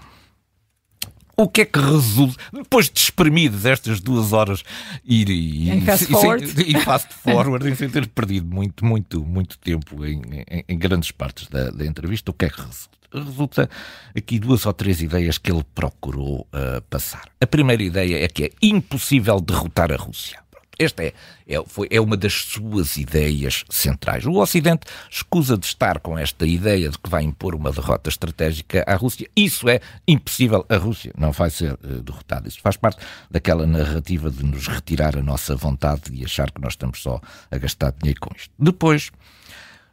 o 1.38 1.48
que 1.48 1.60
é 1.60 1.64
que 1.64 1.78
resulta, 1.78 2.36
depois 2.52 2.90
de 2.90 2.98
espremidas 2.98 3.64
estas 3.64 4.00
duas 4.00 4.32
horas 4.32 4.64
ir 5.04 5.30
e, 5.30 5.70
e, 5.70 5.80
fast 5.82 6.06
forward. 6.06 6.62
e, 6.62 6.76
e 6.76 6.80
fast 6.80 7.14
forward, 7.14 7.76
sem 7.76 7.88
ter 7.88 8.08
perdido 8.08 8.52
muito, 8.52 8.84
muito, 8.84 9.24
muito 9.24 9.56
tempo 9.58 10.04
em, 10.04 10.20
em, 10.50 10.64
em 10.68 10.78
grandes 10.78 11.12
partes 11.12 11.46
da, 11.46 11.70
da, 11.70 11.86
entrevista, 11.86 12.32
o 12.32 12.34
que 12.34 12.46
é 12.46 12.50
que 12.50 12.60
resulta? 12.60 12.98
Resulta 13.14 13.70
aqui 14.16 14.38
duas 14.38 14.66
ou 14.66 14.72
três 14.72 15.00
ideias 15.00 15.38
que 15.38 15.50
ele 15.50 15.64
procurou 15.74 16.40
uh, 16.40 16.82
passar. 16.90 17.28
A 17.40 17.46
primeira 17.46 17.82
ideia 17.82 18.22
é 18.22 18.28
que 18.28 18.44
é 18.46 18.50
impossível 18.60 19.40
derrotar 19.40 19.92
a 19.92 19.96
Rússia. 19.96 20.40
Esta 20.78 21.02
é, 21.02 21.12
é, 21.46 21.62
foi, 21.66 21.88
é 21.90 22.00
uma 22.00 22.16
das 22.16 22.32
suas 22.32 22.96
ideias 22.96 23.64
centrais. 23.68 24.24
O 24.26 24.34
Ocidente 24.34 24.86
escusa 25.10 25.58
de 25.58 25.66
estar 25.66 25.98
com 25.98 26.16
esta 26.18 26.46
ideia 26.46 26.88
de 26.88 26.98
que 26.98 27.10
vai 27.10 27.24
impor 27.24 27.54
uma 27.54 27.72
derrota 27.72 28.08
estratégica 28.08 28.84
à 28.86 28.94
Rússia. 28.94 29.28
Isso 29.34 29.68
é 29.68 29.80
impossível. 30.06 30.64
A 30.68 30.76
Rússia 30.76 31.12
não 31.18 31.32
vai 31.32 31.50
ser 31.50 31.72
uh, 31.72 32.02
derrotada. 32.02 32.48
Isso 32.48 32.60
faz 32.60 32.76
parte 32.76 32.98
daquela 33.30 33.66
narrativa 33.66 34.30
de 34.30 34.44
nos 34.44 34.68
retirar 34.68 35.16
a 35.16 35.22
nossa 35.22 35.56
vontade 35.56 36.12
e 36.12 36.24
achar 36.24 36.50
que 36.50 36.60
nós 36.60 36.74
estamos 36.74 37.02
só 37.02 37.20
a 37.50 37.58
gastar 37.58 37.92
dinheiro 37.92 38.20
com 38.20 38.30
isto. 38.36 38.52
Depois 38.58 39.10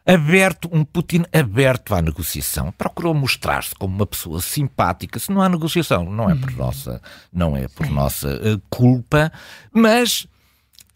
aberto, 0.06 0.70
um 0.72 0.84
Putin 0.84 1.24
aberto 1.32 1.94
à 1.94 2.00
negociação. 2.00 2.72
Procurou 2.78 3.12
mostrar-se 3.12 3.74
como 3.74 3.96
uma 3.96 4.06
pessoa 4.06 4.40
simpática. 4.40 5.18
Se 5.18 5.32
não 5.32 5.42
há 5.42 5.48
negociação, 5.48 6.04
não 6.04 6.30
é 6.30 6.34
por 6.36 6.50
uhum. 6.50 6.56
nossa, 6.56 7.02
não 7.32 7.56
é 7.56 7.66
por 7.66 7.90
nossa 7.90 8.28
uh, 8.28 8.62
culpa, 8.70 9.32
mas 9.72 10.28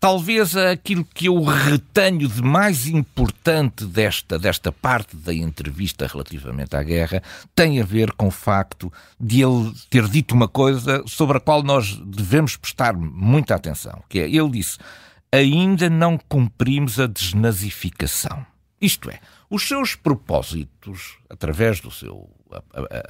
Talvez 0.00 0.57
aquilo 0.57 1.04
que 1.04 1.26
eu 1.26 1.42
retenho 1.45 2.26
de 2.26 2.40
mais 2.40 2.87
importante 2.87 3.85
desta, 3.85 4.38
desta 4.38 4.73
parte 4.73 5.14
da 5.14 5.35
entrevista 5.35 6.07
relativamente 6.07 6.75
à 6.75 6.83
guerra 6.83 7.23
tem 7.54 7.78
a 7.78 7.85
ver 7.85 8.11
com 8.12 8.28
o 8.28 8.30
facto 8.30 8.90
de 9.21 9.42
ele 9.42 9.71
ter 9.90 10.09
dito 10.09 10.35
uma 10.35 10.49
coisa 10.49 11.04
sobre 11.07 11.37
a 11.37 11.40
qual 11.40 11.62
nós 11.62 11.97
devemos 11.97 12.57
prestar 12.57 12.97
muita 12.97 13.54
atenção, 13.54 14.02
que 14.09 14.21
é, 14.21 14.26
ele 14.26 14.52
disse, 14.52 14.78
ainda 15.30 15.90
não 15.90 16.16
cumprimos 16.16 16.99
a 16.99 17.07
desnazificação. 17.07 18.47
Isto 18.80 19.10
é, 19.10 19.20
os 19.50 19.66
seus 19.66 19.94
propósitos, 19.94 21.18
através 21.28 21.80
do 21.80 21.90
seu 21.90 22.30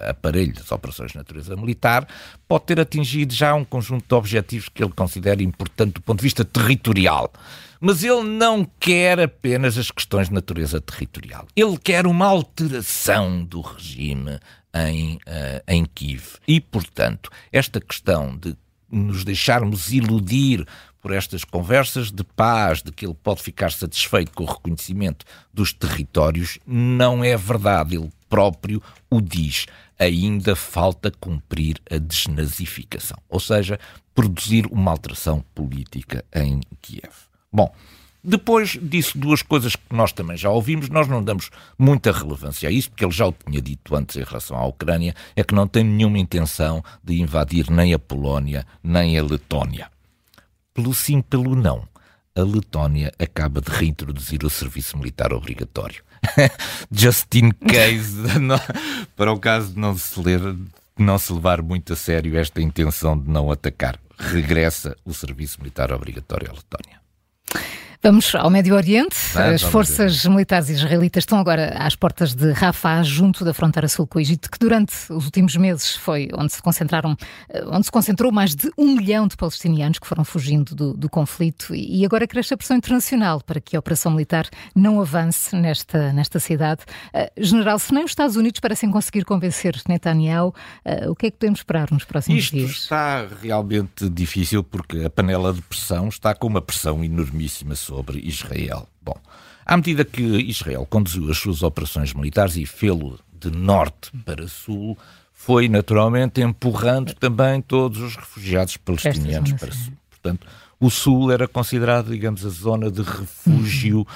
aparelho 0.08 0.54
das 0.54 0.70
operações 0.70 1.12
de 1.12 1.18
natureza 1.18 1.56
militar, 1.56 2.06
pode 2.48 2.64
ter 2.64 2.80
atingido 2.80 3.32
já 3.32 3.54
um 3.54 3.64
conjunto 3.64 4.06
de 4.06 4.14
objetivos 4.14 4.68
que 4.68 4.82
ele 4.82 4.92
considera 4.92 5.42
importante 5.42 5.94
do 5.94 6.02
ponto 6.02 6.18
de 6.18 6.24
vista 6.24 6.44
territorial. 6.44 7.32
Mas 7.80 8.04
ele 8.04 8.22
não 8.22 8.68
quer 8.78 9.20
apenas 9.20 9.78
as 9.78 9.90
questões 9.90 10.28
de 10.28 10.34
natureza 10.34 10.80
territorial. 10.80 11.46
Ele 11.56 11.78
quer 11.78 12.06
uma 12.06 12.26
alteração 12.26 13.42
do 13.42 13.62
regime 13.62 14.38
em, 14.74 15.14
uh, 15.16 15.62
em 15.66 15.84
Kiev. 15.86 16.36
E, 16.46 16.60
portanto, 16.60 17.30
esta 17.50 17.80
questão 17.80 18.36
de 18.36 18.56
nos 18.90 19.24
deixarmos 19.24 19.92
iludir 19.92 20.66
por 21.00 21.12
estas 21.12 21.44
conversas 21.44 22.10
de 22.10 22.22
paz, 22.22 22.82
de 22.82 22.92
que 22.92 23.06
ele 23.06 23.14
pode 23.14 23.42
ficar 23.42 23.72
satisfeito 23.72 24.32
com 24.32 24.44
o 24.44 24.46
reconhecimento 24.46 25.24
dos 25.52 25.72
territórios, 25.72 26.58
não 26.66 27.24
é 27.24 27.36
verdade. 27.36 27.96
Ele 27.96 28.10
próprio 28.28 28.82
o 29.10 29.20
diz. 29.20 29.66
Ainda 29.98 30.56
falta 30.56 31.10
cumprir 31.10 31.76
a 31.90 31.98
desnazificação, 31.98 33.18
ou 33.28 33.38
seja, 33.38 33.78
produzir 34.14 34.66
uma 34.70 34.90
alteração 34.90 35.44
política 35.54 36.24
em 36.34 36.60
Kiev. 36.80 37.12
Bom, 37.52 37.74
depois 38.22 38.78
disse 38.80 39.16
duas 39.16 39.42
coisas 39.42 39.74
que 39.74 39.94
nós 39.94 40.12
também 40.12 40.36
já 40.36 40.50
ouvimos, 40.50 40.88
nós 40.88 41.08
não 41.08 41.22
damos 41.22 41.50
muita 41.78 42.12
relevância 42.12 42.68
a 42.68 42.72
isso, 42.72 42.90
porque 42.90 43.04
ele 43.04 43.12
já 43.12 43.26
o 43.26 43.32
tinha 43.32 43.60
dito 43.60 43.94
antes 43.94 44.16
em 44.16 44.22
relação 44.22 44.56
à 44.56 44.66
Ucrânia, 44.66 45.14
é 45.34 45.42
que 45.42 45.54
não 45.54 45.66
tem 45.66 45.82
nenhuma 45.84 46.18
intenção 46.18 46.82
de 47.02 47.20
invadir 47.20 47.70
nem 47.70 47.92
a 47.92 47.98
Polónia, 47.98 48.66
nem 48.82 49.18
a 49.18 49.22
Letónia. 49.22 49.90
Pelo 50.80 50.94
sim, 50.94 51.20
pelo 51.20 51.54
não, 51.54 51.86
a 52.34 52.40
Letónia 52.40 53.12
acaba 53.18 53.60
de 53.60 53.70
reintroduzir 53.70 54.42
o 54.46 54.48
serviço 54.48 54.96
militar 54.96 55.30
obrigatório. 55.30 56.02
just 56.90 57.34
in 57.34 57.50
case, 57.50 58.16
para 59.14 59.30
o 59.30 59.38
caso 59.38 59.74
de 59.74 59.78
não 59.78 59.94
se 59.94 60.18
ler, 60.18 60.40
não 60.98 61.18
se 61.18 61.34
levar 61.34 61.60
muito 61.60 61.92
a 61.92 61.96
sério 61.96 62.38
esta 62.38 62.62
intenção 62.62 63.18
de 63.18 63.28
não 63.28 63.50
atacar. 63.50 64.00
Regressa 64.18 64.96
o 65.04 65.12
serviço 65.12 65.58
militar 65.60 65.92
obrigatório 65.92 66.48
à 66.48 66.54
Letónia. 66.54 66.98
Vamos 68.02 68.34
ao 68.34 68.48
Médio 68.48 68.74
Oriente. 68.74 69.14
As 69.36 69.60
forças 69.60 70.24
militares 70.24 70.70
israelitas 70.70 71.20
estão 71.20 71.38
agora 71.38 71.76
às 71.76 71.94
portas 71.94 72.32
de 72.32 72.50
Rafah, 72.50 73.02
junto 73.02 73.44
da 73.44 73.52
fronteira 73.52 73.86
sul 73.88 74.06
com 74.06 74.16
o 74.16 74.22
Egito, 74.22 74.50
que 74.50 74.58
durante 74.58 74.94
os 75.10 75.26
últimos 75.26 75.54
meses 75.54 75.96
foi 75.96 76.30
onde 76.32 76.50
se 76.50 76.62
concentraram, 76.62 77.14
eh, 77.50 77.62
onde 77.66 77.84
se 77.84 77.92
concentrou 77.92 78.32
mais 78.32 78.54
de 78.54 78.70
um 78.78 78.96
milhão 78.96 79.28
de 79.28 79.36
palestinianos 79.36 79.98
que 79.98 80.06
foram 80.06 80.24
fugindo 80.24 80.74
do, 80.74 80.94
do 80.94 81.10
conflito 81.10 81.74
e 81.74 82.02
agora 82.02 82.26
cresce 82.26 82.54
a 82.54 82.56
pressão 82.56 82.78
internacional 82.78 83.42
para 83.42 83.60
que 83.60 83.76
a 83.76 83.78
operação 83.78 84.12
militar 84.12 84.48
não 84.74 84.98
avance 84.98 85.54
nesta, 85.54 86.10
nesta 86.10 86.40
cidade. 86.40 86.80
Uh, 87.14 87.28
General, 87.36 87.78
se 87.78 87.92
nem 87.92 88.02
os 88.02 88.12
Estados 88.12 88.34
Unidos 88.34 88.60
parecem 88.60 88.90
conseguir 88.90 89.26
convencer 89.26 89.78
Netanyahu, 89.86 90.54
uh, 90.86 91.10
o 91.10 91.14
que 91.14 91.26
é 91.26 91.30
que 91.30 91.36
podemos 91.36 91.60
esperar 91.60 91.90
nos 91.90 92.04
próximos 92.04 92.44
Isto 92.44 92.56
dias? 92.56 92.70
está 92.70 93.26
realmente 93.42 94.08
difícil 94.08 94.64
porque 94.64 95.04
a 95.04 95.10
panela 95.10 95.52
de 95.52 95.60
pressão 95.60 96.08
está 96.08 96.34
com 96.34 96.46
uma 96.46 96.62
pressão 96.62 97.04
enormíssima 97.04 97.76
sobre 97.90 98.20
Israel. 98.20 98.88
Bom, 99.02 99.16
à 99.66 99.76
medida 99.76 100.04
que 100.04 100.22
Israel 100.22 100.86
conduziu 100.88 101.28
as 101.28 101.38
suas 101.38 101.60
operações 101.64 102.14
militares 102.14 102.56
e 102.56 102.64
fê-lo 102.64 103.18
de 103.32 103.50
norte 103.50 104.12
para 104.24 104.46
sul, 104.46 104.96
foi 105.32 105.68
naturalmente 105.68 106.40
empurrando 106.40 107.12
também 107.14 107.60
todos 107.60 108.00
os 108.00 108.14
refugiados 108.14 108.76
palestinianos 108.76 109.52
para 109.54 109.72
sul. 109.72 109.92
Portanto, 110.08 110.46
o 110.78 110.88
sul 110.88 111.32
era 111.32 111.48
considerado, 111.48 112.12
digamos, 112.12 112.46
a 112.46 112.48
zona 112.48 112.90
de 112.92 113.02
refúgio 113.02 114.06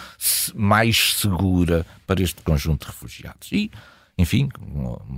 mais 0.55 1.15
segura 1.15 1.85
para 2.07 2.23
este 2.23 2.41
conjunto 2.43 2.87
de 2.87 2.93
refugiados. 2.93 3.51
E, 3.51 3.73
enfim, 4.17 4.49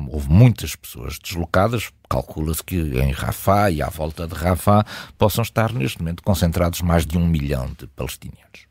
houve 0.09 0.29
muitas 0.29 0.75
pessoas 0.75 1.19
deslocadas. 1.19 1.91
Calcula-se 2.09 2.63
que 2.63 2.77
em 2.77 3.11
Rafah 3.11 3.71
e 3.71 3.83
à 3.83 3.89
volta 3.89 4.27
de 4.27 4.35
Rafah 4.35 4.85
possam 5.19 5.43
estar 5.43 5.73
neste 5.73 5.99
momento 5.99 6.23
concentrados 6.23 6.81
mais 6.81 7.05
de 7.05 7.19
um 7.19 7.27
milhão 7.27 7.71
de 7.79 7.87
palestinianos 7.89 8.67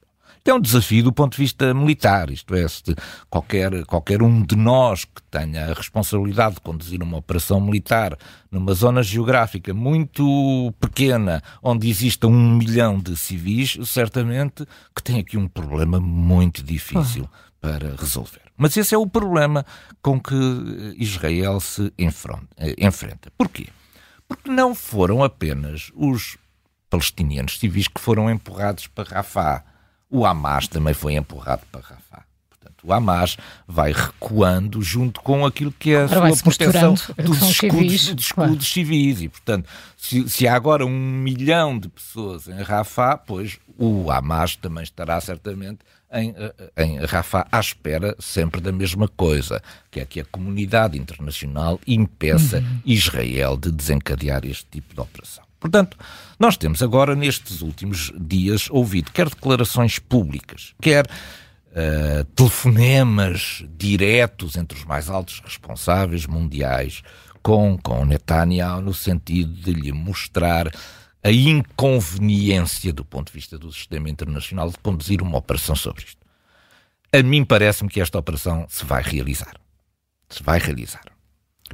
é 0.52 0.54
um 0.54 0.62
desafio 0.62 1.04
do 1.04 1.12
ponto 1.12 1.32
de 1.32 1.40
vista 1.40 1.74
militar, 1.74 2.30
isto 2.30 2.54
é, 2.54 2.68
se 2.68 2.84
qualquer, 3.30 3.84
qualquer 3.86 4.22
um 4.22 4.44
de 4.44 4.56
nós 4.56 5.04
que 5.04 5.22
tenha 5.32 5.72
a 5.72 5.74
responsabilidade 5.74 6.56
de 6.56 6.62
conduzir 6.62 7.02
uma 7.02 7.18
operação 7.18 7.60
militar 7.60 8.16
numa 8.52 8.74
zona 8.74 9.02
geográfica 9.02 9.74
muito 9.74 10.72
pequena, 10.80 11.42
onde 11.64 11.90
exista 11.90 12.28
um 12.28 12.58
milhão 12.58 13.00
de 13.00 13.18
civis, 13.18 13.78
certamente 13.86 14.66
que 14.96 15.02
tem 15.02 15.20
aqui 15.20 15.36
um 15.36 15.48
problema 15.48 16.00
muito 16.00 16.62
difícil 16.62 17.28
para 17.60 17.96
resolver. 17.96 18.45
Mas 18.58 18.76
esse 18.78 18.96
é 18.96 18.98
o 18.98 19.08
problema 19.08 19.66
com 20.02 20.20
que 20.20 20.36
Israel 20.98 21.60
se 21.60 21.92
eh, 21.98 22.76
enfrenta. 22.78 23.32
Porquê? 23.38 23.68
Porque 24.28 24.50
não 24.50 24.74
foram 24.74 25.24
apenas 25.24 25.92
os 25.94 26.38
palestinianos 26.90 27.60
civis 27.60 27.88
que 27.88 28.00
foram 28.00 28.30
empurrados 28.30 28.88
para 28.88 29.10
Rafah 29.10 29.64
o 30.10 30.26
Hamas 30.26 30.68
também 30.68 30.94
foi 30.94 31.16
empurrado 31.16 31.64
para 31.72 31.82
Rafah. 31.82 32.24
Portanto, 32.50 32.84
o 32.86 32.94
Hamas 32.94 33.38
vai 33.68 33.92
recuando 33.92 34.82
junto 34.82 35.20
com 35.22 35.46
aquilo 35.46 35.72
que 35.72 35.92
é 35.92 36.04
a 36.04 36.08
sua 36.08 36.38
proteção 36.38 36.94
dos 36.94 37.42
escudos, 37.42 37.58
civis, 37.58 38.16
dos 38.16 38.26
escudos 38.26 38.32
claro. 38.32 38.62
civis. 38.62 39.22
E, 39.22 39.30
portanto, 39.30 39.70
se, 39.98 40.30
se, 40.30 40.48
há 40.48 40.56
agora 40.56 40.86
um 40.86 40.90
milhão 40.90 41.78
de 41.78 41.90
pessoas 41.90 42.48
em 42.48 42.62
Rafah, 42.62 43.18
pois 43.18 43.60
o 43.78 44.10
Hamas 44.10 44.56
também 44.56 44.84
estará 44.84 45.20
certamente 45.20 45.80
em, 46.12 46.34
em 46.78 46.98
Rafah 47.06 47.48
à 47.52 47.60
espera 47.60 48.16
sempre 48.20 48.62
da 48.62 48.72
mesma 48.72 49.08
coisa, 49.08 49.62
que 49.92 50.00
é 50.00 50.06
que 50.06 50.20
a 50.20 50.26
comunidade 50.26 50.98
internacional 50.98 51.80
impeça 51.86 52.60
uhum. 52.60 52.80
Israel 52.86 53.58
de 53.58 53.72
desencadear 53.72 54.46
este 54.46 54.66
tipo 54.72 54.94
de 54.94 55.00
operação. 55.00 55.44
Portanto, 55.60 55.98
nós 56.40 56.58
temos 56.58 56.84
agora, 56.84 57.16
nestes 57.16 57.62
últimos 57.62 58.12
dias, 58.20 58.68
ouvido 58.70 59.12
quer 59.12 59.30
declarações 59.30 59.98
públicas, 59.98 60.76
quer 60.80 61.06
uh, 61.08 62.24
telefonemas 62.36 63.64
diretos 63.78 64.56
entre 64.58 64.78
os 64.78 64.86
mais 64.86 65.10
altos 65.10 65.42
responsáveis 65.44 66.28
mundiais 66.28 67.02
com, 67.42 67.78
com 67.82 68.06
Netanyahu, 68.06 68.82
no 68.82 68.94
sentido 68.94 69.54
de 69.54 69.72
lhe 69.72 69.92
mostrar 69.92 70.68
a 71.26 71.32
inconveniência 71.32 72.94
do 72.94 73.04
ponto 73.04 73.28
de 73.30 73.34
vista 73.34 73.58
do 73.58 73.74
sistema 73.74 74.08
internacional 74.08 74.70
de 74.70 74.78
conduzir 74.78 75.24
uma 75.24 75.40
operação 75.40 75.76
sobre 75.76 76.04
isto. 76.04 76.24
A 77.12 77.24
mim 77.24 77.44
parece-me 77.44 77.90
que 77.90 78.00
esta 78.00 78.20
operação 78.20 78.68
se 78.70 78.86
vai 78.86 79.02
realizar. 79.02 79.56
Se 80.30 80.44
vai 80.44 80.60
realizar. 80.60 81.02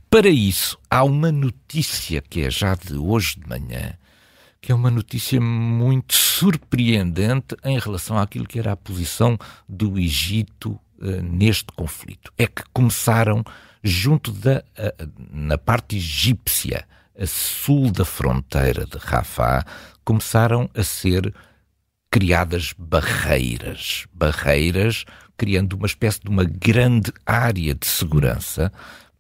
Para 0.10 0.30
isso, 0.30 0.80
há 0.90 1.04
uma 1.04 1.34
notícia 1.34 2.22
que 2.22 2.44
é 2.44 2.50
já 2.50 2.76
de 2.76 2.96
hoje 2.96 3.42
de 3.42 3.50
manhã, 3.50 3.94
que 4.62 4.72
é 4.72 4.76
uma 4.76 4.90
notícia 4.90 5.42
muito 5.42 6.14
surpreendente 6.14 7.58
em 7.66 7.78
relação 7.78 8.18
àquilo 8.18 8.48
que 8.48 8.58
era 8.58 8.72
a 8.72 8.78
posição 8.78 9.38
do 9.68 10.00
Egito 10.00 10.80
uh, 10.98 11.22
neste 11.24 11.74
conflito. 11.76 12.32
É 12.38 12.48
que 12.48 12.64
começaram 12.72 13.44
junto 13.84 14.32
da 14.32 14.64
uh, 14.78 15.12
na 15.30 15.58
parte 15.58 15.98
egípcia, 15.98 16.88
a 17.20 17.26
sul 17.26 17.92
da 17.92 18.06
fronteira 18.06 18.86
de 18.86 18.98
Rafah, 18.98 19.66
começaram 20.04 20.70
a 20.76 20.84
ser 20.84 21.34
criadas 22.10 22.74
barreiras, 22.78 24.06
barreiras 24.14 25.06
criando 25.38 25.74
uma 25.74 25.88
espécie 25.88 26.22
de 26.22 26.30
uma 26.30 26.44
grande 26.44 27.12
área 27.26 27.74
de 27.74 27.88
segurança 27.88 28.72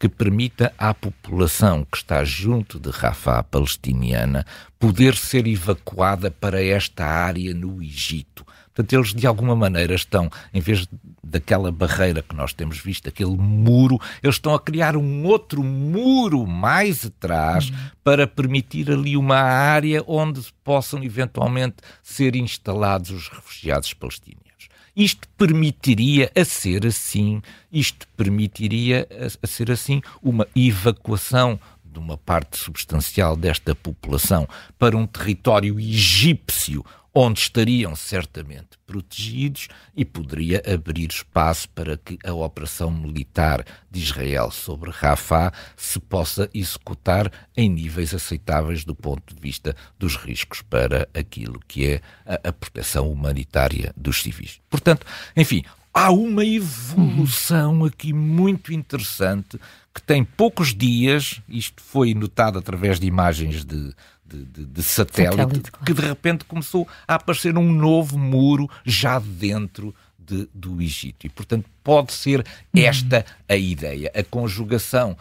que 0.01 0.09
permita 0.09 0.73
à 0.79 0.95
população 0.95 1.85
que 1.85 1.95
está 1.95 2.25
junto 2.25 2.79
de 2.79 2.89
Rafah 2.89 3.43
palestiniana 3.43 4.43
poder 4.79 5.15
ser 5.15 5.45
evacuada 5.45 6.31
para 6.31 6.59
esta 6.59 7.05
área 7.05 7.53
no 7.53 7.83
Egito. 7.83 8.43
Portanto, 8.73 8.93
eles 8.93 9.13
de 9.13 9.27
alguma 9.27 9.55
maneira 9.55 9.93
estão, 9.93 10.27
em 10.51 10.59
vez 10.59 10.87
daquela 11.23 11.71
barreira 11.71 12.23
que 12.23 12.35
nós 12.35 12.51
temos 12.51 12.79
visto, 12.79 13.09
aquele 13.09 13.37
muro, 13.37 13.99
eles 14.23 14.37
estão 14.37 14.55
a 14.55 14.59
criar 14.59 14.97
um 14.97 15.23
outro 15.23 15.63
muro 15.63 16.47
mais 16.47 17.05
atrás 17.05 17.69
uhum. 17.69 17.75
para 18.03 18.25
permitir 18.25 18.89
ali 18.89 19.15
uma 19.15 19.37
área 19.37 20.03
onde 20.07 20.41
possam 20.63 21.03
eventualmente 21.03 21.75
ser 22.01 22.35
instalados 22.35 23.11
os 23.11 23.27
refugiados 23.27 23.93
palestinianos. 23.93 24.50
Isto 24.95 25.27
permitiria, 25.37 26.31
a 26.35 26.43
ser 26.43 26.85
assim, 26.85 27.41
isto 27.71 28.07
permitiria, 28.17 29.07
a, 29.11 29.45
a 29.45 29.47
ser 29.47 29.71
assim, 29.71 30.01
uma 30.21 30.47
evacuação 30.55 31.59
de 31.83 31.99
uma 31.99 32.17
parte 32.17 32.57
substancial 32.57 33.35
desta 33.35 33.75
população 33.75 34.47
para 34.79 34.95
um 34.95 35.05
território 35.05 35.79
egípcio 35.79 36.85
onde 37.13 37.41
estariam 37.41 37.95
certamente 37.95 38.77
protegidos 38.87 39.67
e 39.95 40.05
poderia 40.05 40.61
abrir 40.65 41.09
espaço 41.09 41.67
para 41.69 41.97
que 41.97 42.17
a 42.25 42.33
operação 42.33 42.89
militar 42.89 43.65
de 43.89 43.99
Israel 43.99 44.49
sobre 44.49 44.91
Rafah 44.91 45.51
se 45.75 45.99
possa 45.99 46.49
executar 46.53 47.31
em 47.55 47.69
níveis 47.69 48.13
aceitáveis 48.13 48.85
do 48.85 48.95
ponto 48.95 49.35
de 49.35 49.41
vista 49.41 49.75
dos 49.99 50.15
riscos 50.15 50.61
para 50.61 51.07
aquilo 51.13 51.59
que 51.67 51.85
é 51.85 52.01
a, 52.25 52.49
a 52.49 52.53
proteção 52.53 53.11
humanitária 53.11 53.93
dos 53.97 54.21
civis. 54.21 54.61
Portanto, 54.69 55.05
enfim, 55.35 55.63
há 55.93 56.11
uma 56.11 56.45
evolução 56.45 57.83
aqui 57.83 58.13
muito 58.13 58.73
interessante 58.73 59.59
que 59.93 60.01
tem 60.01 60.23
poucos 60.23 60.73
dias, 60.73 61.41
isto 61.49 61.83
foi 61.83 62.13
notado 62.13 62.57
através 62.57 62.97
de 62.97 63.07
imagens 63.07 63.65
de, 63.65 63.93
de, 64.31 64.45
de, 64.45 64.65
de 64.65 64.83
satélite, 64.83 65.35
satélite 65.35 65.71
claro. 65.71 65.85
que 65.85 65.93
de 65.93 66.01
repente 66.01 66.45
começou 66.45 66.87
a 67.07 67.15
aparecer 67.15 67.57
um 67.57 67.71
novo 67.71 68.17
muro 68.17 68.69
já 68.85 69.19
dentro 69.19 69.93
de, 70.17 70.47
do 70.53 70.81
Egito. 70.81 71.25
E, 71.25 71.29
portanto, 71.29 71.69
pode 71.83 72.13
ser 72.13 72.45
esta 72.75 73.25
a 73.49 73.55
ideia, 73.55 74.11
a 74.15 74.23
conjugação 74.23 75.17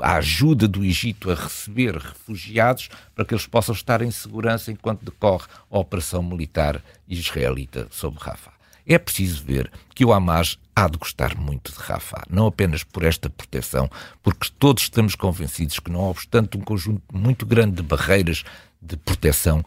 a 0.00 0.16
ajuda 0.16 0.66
do 0.66 0.84
Egito 0.84 1.30
a 1.30 1.34
receber 1.34 1.96
refugiados 1.96 2.88
para 3.14 3.24
que 3.24 3.34
eles 3.34 3.46
possam 3.46 3.74
estar 3.74 4.00
em 4.00 4.10
segurança 4.10 4.70
enquanto 4.70 5.04
decorre 5.04 5.46
a 5.70 5.78
operação 5.78 6.22
militar 6.22 6.82
israelita 7.06 7.88
sobre 7.90 8.20
Rafah. 8.20 8.61
É 8.86 8.98
preciso 8.98 9.44
ver 9.44 9.70
que 9.94 10.04
o 10.04 10.12
Hamas 10.12 10.58
há 10.74 10.88
de 10.88 10.98
gostar 10.98 11.36
muito 11.36 11.72
de 11.72 11.78
Rafah, 11.78 12.24
não 12.28 12.46
apenas 12.46 12.82
por 12.82 13.04
esta 13.04 13.28
proteção, 13.30 13.90
porque 14.22 14.48
todos 14.58 14.84
estamos 14.84 15.14
convencidos 15.14 15.78
que, 15.78 15.90
não 15.90 16.00
obstante 16.00 16.56
um 16.56 16.60
conjunto 16.60 17.02
muito 17.12 17.46
grande 17.46 17.76
de 17.76 17.82
barreiras 17.82 18.42
de 18.80 18.96
proteção, 18.96 19.64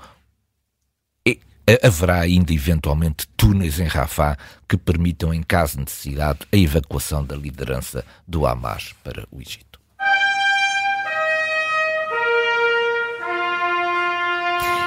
haverá 1.81 2.19
ainda 2.19 2.53
eventualmente 2.53 3.27
túneis 3.35 3.79
em 3.79 3.87
Rafah 3.87 4.37
que 4.67 4.77
permitam, 4.77 5.33
em 5.33 5.41
caso 5.41 5.77
de 5.77 5.83
necessidade, 5.83 6.39
a 6.51 6.57
evacuação 6.57 7.25
da 7.25 7.35
liderança 7.35 8.05
do 8.27 8.45
Hamas 8.45 8.93
para 9.03 9.27
o 9.31 9.41
Egito. 9.41 9.74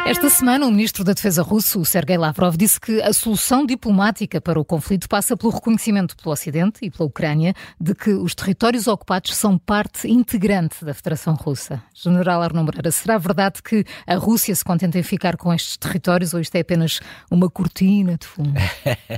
Esta 0.08 0.30
semana, 0.30 0.66
o 0.66 0.70
ministro 0.70 1.04
da 1.04 1.12
Defesa 1.12 1.42
russo, 1.42 1.84
Sergei 1.84 2.16
Lavrov, 2.16 2.56
disse 2.56 2.80
que 2.80 3.02
a 3.02 3.12
solução 3.12 3.66
diplomática 3.66 4.40
para 4.40 4.58
o 4.58 4.64
conflito 4.64 5.06
passa 5.06 5.36
pelo 5.36 5.52
reconhecimento 5.52 6.16
pelo 6.16 6.32
Ocidente 6.32 6.78
e 6.80 6.90
pela 6.90 7.06
Ucrânia 7.06 7.52
de 7.78 7.94
que 7.94 8.08
os 8.14 8.34
territórios 8.34 8.86
ocupados 8.86 9.36
são 9.36 9.58
parte 9.58 10.08
integrante 10.08 10.82
da 10.82 10.94
Federação 10.94 11.34
Russa. 11.34 11.82
General 11.92 12.40
Arno 12.40 12.64
Moreira, 12.64 12.90
será 12.90 13.18
verdade 13.18 13.62
que 13.62 13.84
a 14.06 14.14
Rússia 14.14 14.54
se 14.54 14.64
contenta 14.64 14.98
em 14.98 15.02
ficar 15.02 15.36
com 15.36 15.52
estes 15.52 15.76
territórios 15.76 16.32
ou 16.32 16.40
isto 16.40 16.54
é 16.56 16.60
apenas 16.60 17.00
uma 17.30 17.50
cortina 17.50 18.16
de 18.16 18.26
fumo? 18.26 18.54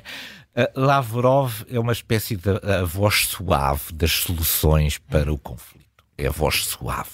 Lavrov 0.75 1.65
é 1.71 1.79
uma 1.79 1.93
espécie 1.93 2.35
de 2.35 2.51
a 2.51 2.83
voz 2.83 3.27
suave 3.29 3.93
das 3.93 4.11
soluções 4.11 4.99
para 4.99 5.33
o 5.33 5.39
conflito. 5.39 6.05
É 6.19 6.27
a 6.27 6.33
voz 6.33 6.65
suave. 6.65 7.11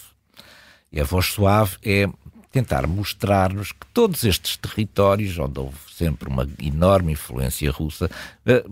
E 0.90 0.98
a 0.98 1.04
voz 1.04 1.26
suave 1.26 1.76
é 1.84 2.08
tentar 2.56 2.86
mostrar-nos 2.86 3.70
que 3.70 3.86
todos 3.92 4.24
estes 4.24 4.56
territórios, 4.56 5.38
onde 5.38 5.60
houve 5.60 5.76
sempre 5.94 6.26
uma 6.26 6.48
enorme 6.58 7.12
influência 7.12 7.70
russa, 7.70 8.10
eh, 8.46 8.64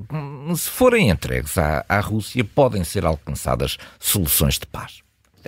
se 0.56 0.70
forem 0.70 1.10
entregues 1.10 1.58
à, 1.58 1.84
à 1.86 2.00
Rússia, 2.00 2.42
podem 2.42 2.82
ser 2.82 3.04
alcançadas 3.04 3.76
soluções 4.00 4.58
de 4.58 4.66
paz. 4.66 5.02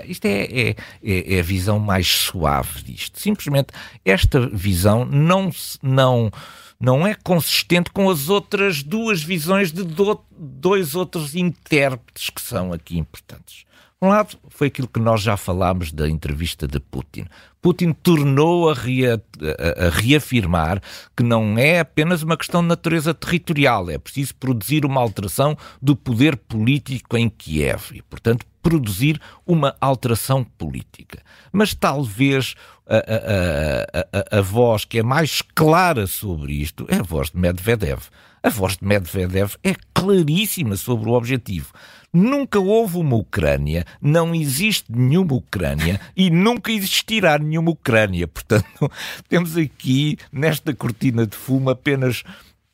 Isto 0.05 0.27
é, 0.27 0.43
é, 0.43 0.77
é, 1.03 1.37
é, 1.37 1.41
a 1.41 1.43
visão 1.43 1.79
mais 1.79 2.07
suave 2.07 2.83
disto. 2.83 3.19
Simplesmente 3.19 3.69
esta 4.05 4.47
visão 4.53 5.07
não, 5.07 5.51
não, 5.83 6.31
não 6.79 7.07
é 7.07 7.15
consistente 7.15 7.91
com 7.91 8.11
as 8.11 8.29
outras 8.29 8.83
duas 8.83 9.23
visões 9.23 9.73
de 9.73 9.83
do, 9.83 10.21
dois 10.31 10.95
outros 10.95 11.35
intérpretes 11.35 12.29
que 12.29 12.43
são 12.43 12.75
aqui 12.75 12.99
importantes. 12.99 13.66
Um 14.01 14.09
lado, 14.09 14.37
foi 14.51 14.67
aquilo 14.67 14.89
que 14.89 15.01
nós 15.01 15.23
já 15.23 15.39
falámos 15.39 15.91
da 15.91 16.07
entrevista 16.07 16.69
de 16.69 16.79
Putin. 16.79 17.25
Putin 17.63 17.95
tornou 17.95 18.69
a, 18.69 18.75
rea, 18.75 19.15
a, 19.17 19.89
reafirmar 19.89 20.83
que 21.17 21.23
não 21.23 21.57
é 21.57 21.81
apenas 21.81 22.23
uma 22.23 22.37
questão 22.37 22.61
de 22.61 22.69
natureza 22.69 23.15
territorial, 23.15 23.89
é 23.89 23.97
preciso 23.97 24.35
produzir 24.35 24.85
uma 24.85 25.01
alteração 25.01 25.57
do 25.81 25.97
poder 25.97 26.37
político 26.37 27.17
em 27.17 27.31
Kiev 27.31 27.93
e, 27.95 28.03
portanto, 28.03 28.45
produzir 28.63 29.19
uma 29.47 29.75
alteração 29.81 30.45
política. 30.45 31.23
Mas 31.51 31.73
talvez 31.73 32.55
a, 32.87 34.39
a, 34.39 34.41
voz 34.43 34.85
que 34.85 34.99
é 34.99 35.03
mais 35.03 35.41
clara 35.41 36.07
sobre 36.07 36.53
isto 36.53 36.87
é 36.89 36.97
a 36.97 37.03
voz 37.03 37.31
de 37.31 37.39
Medvedev. 37.39 38.03
A 38.43 38.51
voz 38.51 38.77
de 38.77 38.85
Medvedev 38.85 39.55
é 39.65 39.75
claríssima 39.93 40.77
sobre 40.77 41.09
o 41.09 41.15
objetivo. 41.15 41.73
Nunca 42.17 42.59
houve 42.59 42.97
uma 42.97 43.15
Ucrânia, 43.15 43.85
não 44.01 44.35
existe 44.35 44.91
nenhuma 44.91 45.35
Ucrânia 45.35 46.01
e 46.17 46.31
nunca 46.31 46.73
existirá 46.73 47.39
nenhuma 47.39 47.73
Ucrânia. 47.73 48.27
Portanto, 48.27 48.91
temos 49.29 49.55
aqui, 49.55 50.17
nesta 50.33 50.75
cortina 50.75 51.27
de 51.27 51.37
fumo, 51.37 51.69
apenas, 51.69 52.25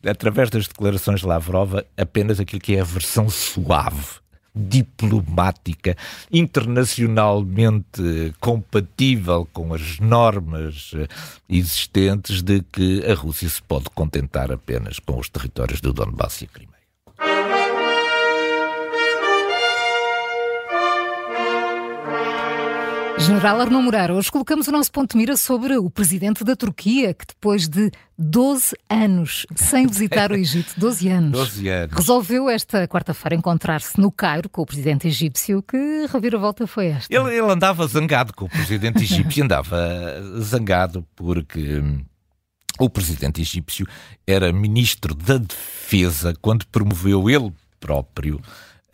através 0.07 0.49
das 0.49 0.69
declarações 0.69 1.23
de 1.23 1.27
Lavrov, 1.27 1.75
apenas 1.97 2.39
aquilo 2.39 2.61
que 2.61 2.77
é 2.77 2.83
a 2.83 2.85
versão 2.85 3.29
suave 3.29 4.23
diplomática, 4.55 5.97
internacionalmente 6.31 8.33
compatível 8.39 9.49
com 9.53 9.75
as 9.75 9.99
normas 9.99 10.93
eh, 10.95 11.09
existentes 11.49 12.43
de 12.43 12.61
que 12.61 13.05
a 13.11 13.15
Rússia 13.15 13.49
se 13.49 13.63
pode 13.63 13.87
contentar 13.91 14.53
apenas 14.53 15.01
com 15.01 15.19
os 15.19 15.29
territórios 15.29 15.81
do 15.81 15.93
Donbass 15.93 16.43
e 16.43 16.45
a 16.45 16.49
Crimeia. 16.49 16.72
General 23.23 23.71
Moreira, 23.71 24.15
hoje 24.15 24.33
colocamos 24.33 24.67
o 24.67 24.73
nosso 24.73 24.91
ponto 24.91 25.13
de 25.13 25.17
mira 25.17 25.37
sobre 25.37 25.77
o 25.77 25.89
presidente 25.89 26.43
da 26.43 26.57
Turquia, 26.57 27.15
que 27.15 27.25
depois 27.25 27.69
de 27.69 27.89
12 28.19 28.75
anos 28.91 29.47
sem 29.55 29.87
visitar 29.87 30.33
o 30.33 30.35
Egito, 30.35 30.73
12 30.77 31.09
anos, 31.09 31.31
12 31.31 31.69
anos. 31.69 31.97
resolveu 31.97 32.51
esta 32.51 32.89
quarta-feira 32.89 33.37
encontrar-se 33.37 34.01
no 34.01 34.11
Cairo 34.11 34.49
com 34.49 34.63
o 34.63 34.67
presidente 34.67 35.07
egípcio. 35.07 35.63
Que 35.63 36.07
reviravolta 36.13 36.67
foi 36.67 36.87
esta? 36.87 37.15
Ele, 37.15 37.29
ele 37.29 37.49
andava 37.49 37.87
zangado 37.87 38.35
com 38.35 38.47
o 38.47 38.49
presidente 38.49 39.05
egípcio, 39.05 39.45
andava 39.45 39.79
zangado 40.41 41.07
porque 41.15 41.79
hum, 41.79 42.05
o 42.81 42.91
presidente 42.91 43.41
egípcio 43.41 43.87
era 44.27 44.53
ministro 44.53 45.15
da 45.15 45.39
Defesa 45.39 46.35
quando 46.43 46.67
promoveu 46.67 47.31
ele 47.31 47.53
próprio 47.79 48.41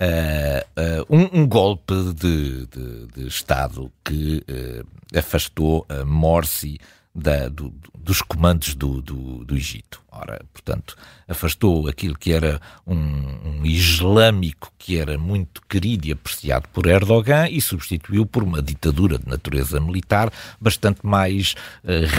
uh, 0.01 1.07
um, 1.09 1.41
um, 1.41 1.47
golpe 1.47 1.95
de, 2.15 2.67
de, 2.67 3.07
de 3.15 3.27
Estado 3.27 3.91
que 4.05 4.45
uh, 4.49 5.19
afastou 5.19 5.87
Morsi 6.07 6.79
da, 7.15 7.49
do, 7.49 7.75
dos 7.99 8.23
comandos 8.23 8.75
do, 8.75 9.03
do, 9.03 9.45
do, 9.45 9.57
Egito. 9.57 10.01
Ora, 10.13 10.41
portanto, 10.53 10.97
afastou 11.27 11.89
aquilo 11.89 12.17
que 12.17 12.33
era 12.33 12.61
um, 12.87 12.95
um, 12.97 13.65
islâmico 13.65 14.73
que 14.79 14.97
era 14.97 15.19
muito 15.19 15.61
querido 15.69 16.07
e 16.07 16.13
apreciado 16.13 16.69
por 16.69 16.87
Erdogan 16.87 17.49
e 17.49 17.61
substituiu 17.61 18.25
por 18.25 18.45
uma 18.45 18.63
ditadura 18.63 19.19
de 19.19 19.27
natureza 19.27 19.81
militar 19.81 20.33
bastante 20.61 21.05
mais 21.05 21.57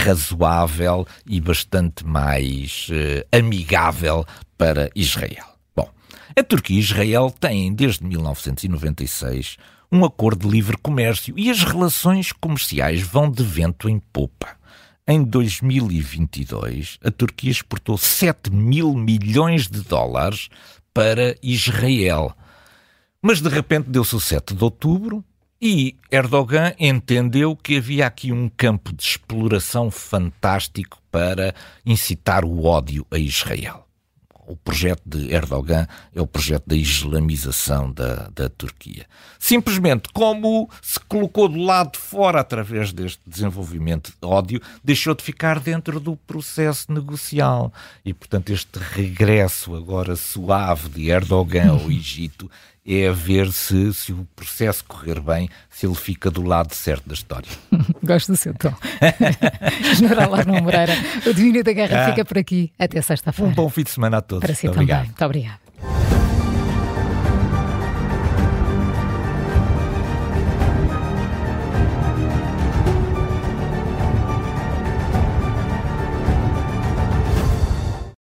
razoável 0.06 1.08
e 1.26 1.40
bastante 1.40 2.06
mais 2.06 2.90
amigável 3.32 4.26
para 4.58 4.90
Israel. 4.94 5.49
A 6.36 6.44
Turquia 6.44 6.78
e 6.78 6.80
Israel 6.80 7.34
têm, 7.38 7.74
desde 7.74 8.04
1996, 8.06 9.58
um 9.92 10.06
acordo 10.06 10.48
de 10.48 10.54
livre 10.54 10.78
comércio 10.78 11.34
e 11.38 11.50
as 11.50 11.64
relações 11.64 12.32
comerciais 12.32 13.02
vão 13.02 13.32
de 13.32 13.44
vento 13.44 13.90
em 13.90 14.00
popa. 14.00 14.56
Em 15.08 15.24
2022, 15.24 17.00
a 17.04 17.10
Turquia 17.10 17.50
exportou 17.50 17.98
7 17.98 18.52
mil 18.52 18.94
milhões 18.94 19.68
de 19.68 19.82
dólares 19.82 20.50
para 20.94 21.36
Israel. 21.42 22.36
Mas 23.20 23.42
de 23.42 23.50
repente 23.50 23.90
deu-se 23.90 24.16
o 24.16 24.20
7 24.20 24.54
de 24.54 24.64
outubro 24.64 25.26
e 25.60 25.96
Erdogan 26.12 26.74
entendeu 26.80 27.56
que 27.56 27.78
havia 27.78 28.06
aqui 28.06 28.32
um 28.32 28.48
campo 28.48 28.94
de 28.94 29.02
exploração 29.02 29.90
fantástico 29.90 31.02
para 31.12 31.56
incitar 31.84 32.46
o 32.46 32.66
ódio 32.66 33.06
a 33.10 33.18
Israel 33.18 33.89
o 34.50 34.56
projeto 34.56 35.04
de 35.06 35.32
Erdogan 35.32 35.88
é 36.14 36.20
o 36.20 36.26
projeto 36.26 36.64
da 36.66 36.76
islamização 36.76 37.92
da, 37.92 38.30
da 38.34 38.50
Turquia. 38.50 39.06
Simplesmente, 39.38 40.10
como 40.12 40.68
se 40.82 41.00
colocou 41.02 41.48
do 41.48 41.62
lado 41.62 41.92
de 41.92 42.00
fora 42.00 42.40
através 42.40 42.92
deste 42.92 43.22
desenvolvimento 43.28 44.12
de 44.12 44.28
ódio, 44.28 44.60
deixou 44.84 45.14
de 45.14 45.24
ficar 45.24 45.60
dentro 45.60 46.00
do 46.00 46.16
processo 46.16 46.92
negocial. 46.92 47.72
E, 48.04 48.12
portanto, 48.12 48.50
este 48.52 48.80
regresso 48.80 49.76
agora 49.76 50.16
suave 50.16 50.90
de 50.90 51.12
Erdogan 51.12 51.70
ao 51.70 51.86
Egito 51.92 52.50
é 52.86 53.08
a 53.08 53.12
ver 53.12 53.52
se, 53.52 53.94
se 53.94 54.12
o 54.12 54.28
processo 54.36 54.84
correr 54.86 55.20
bem, 55.20 55.50
se 55.70 55.86
ele 55.86 55.96
fica 55.96 56.32
do 56.32 56.42
lado 56.42 56.74
certo 56.74 57.08
da 57.08 57.14
história. 57.14 57.50
Gosto 58.04 58.32
do 58.32 58.38
seu 58.38 58.54
tom. 58.54 58.74
General 59.96 60.34
Arno 60.34 60.62
Moreira, 60.62 60.94
o 61.26 61.34
domínio 61.34 61.64
da 61.64 61.74
guerra 61.74 62.06
ah. 62.06 62.10
fica 62.10 62.26
por 62.26 62.38
aqui. 62.38 62.72
Até 62.78 63.02
sexta-feira. 63.02 63.52
Um 63.52 63.54
bom 63.54 63.70
fim 63.70 63.84
de 63.84 63.90
semana 63.90 64.18
a 64.18 64.22
todos. 64.22 64.46
Para 64.46 64.56
si 64.56 64.68
Muito 64.68 64.80
também. 64.80 64.96
Obrigado. 64.96 65.06
Muito 65.06 65.26
obrigado. 65.26 65.69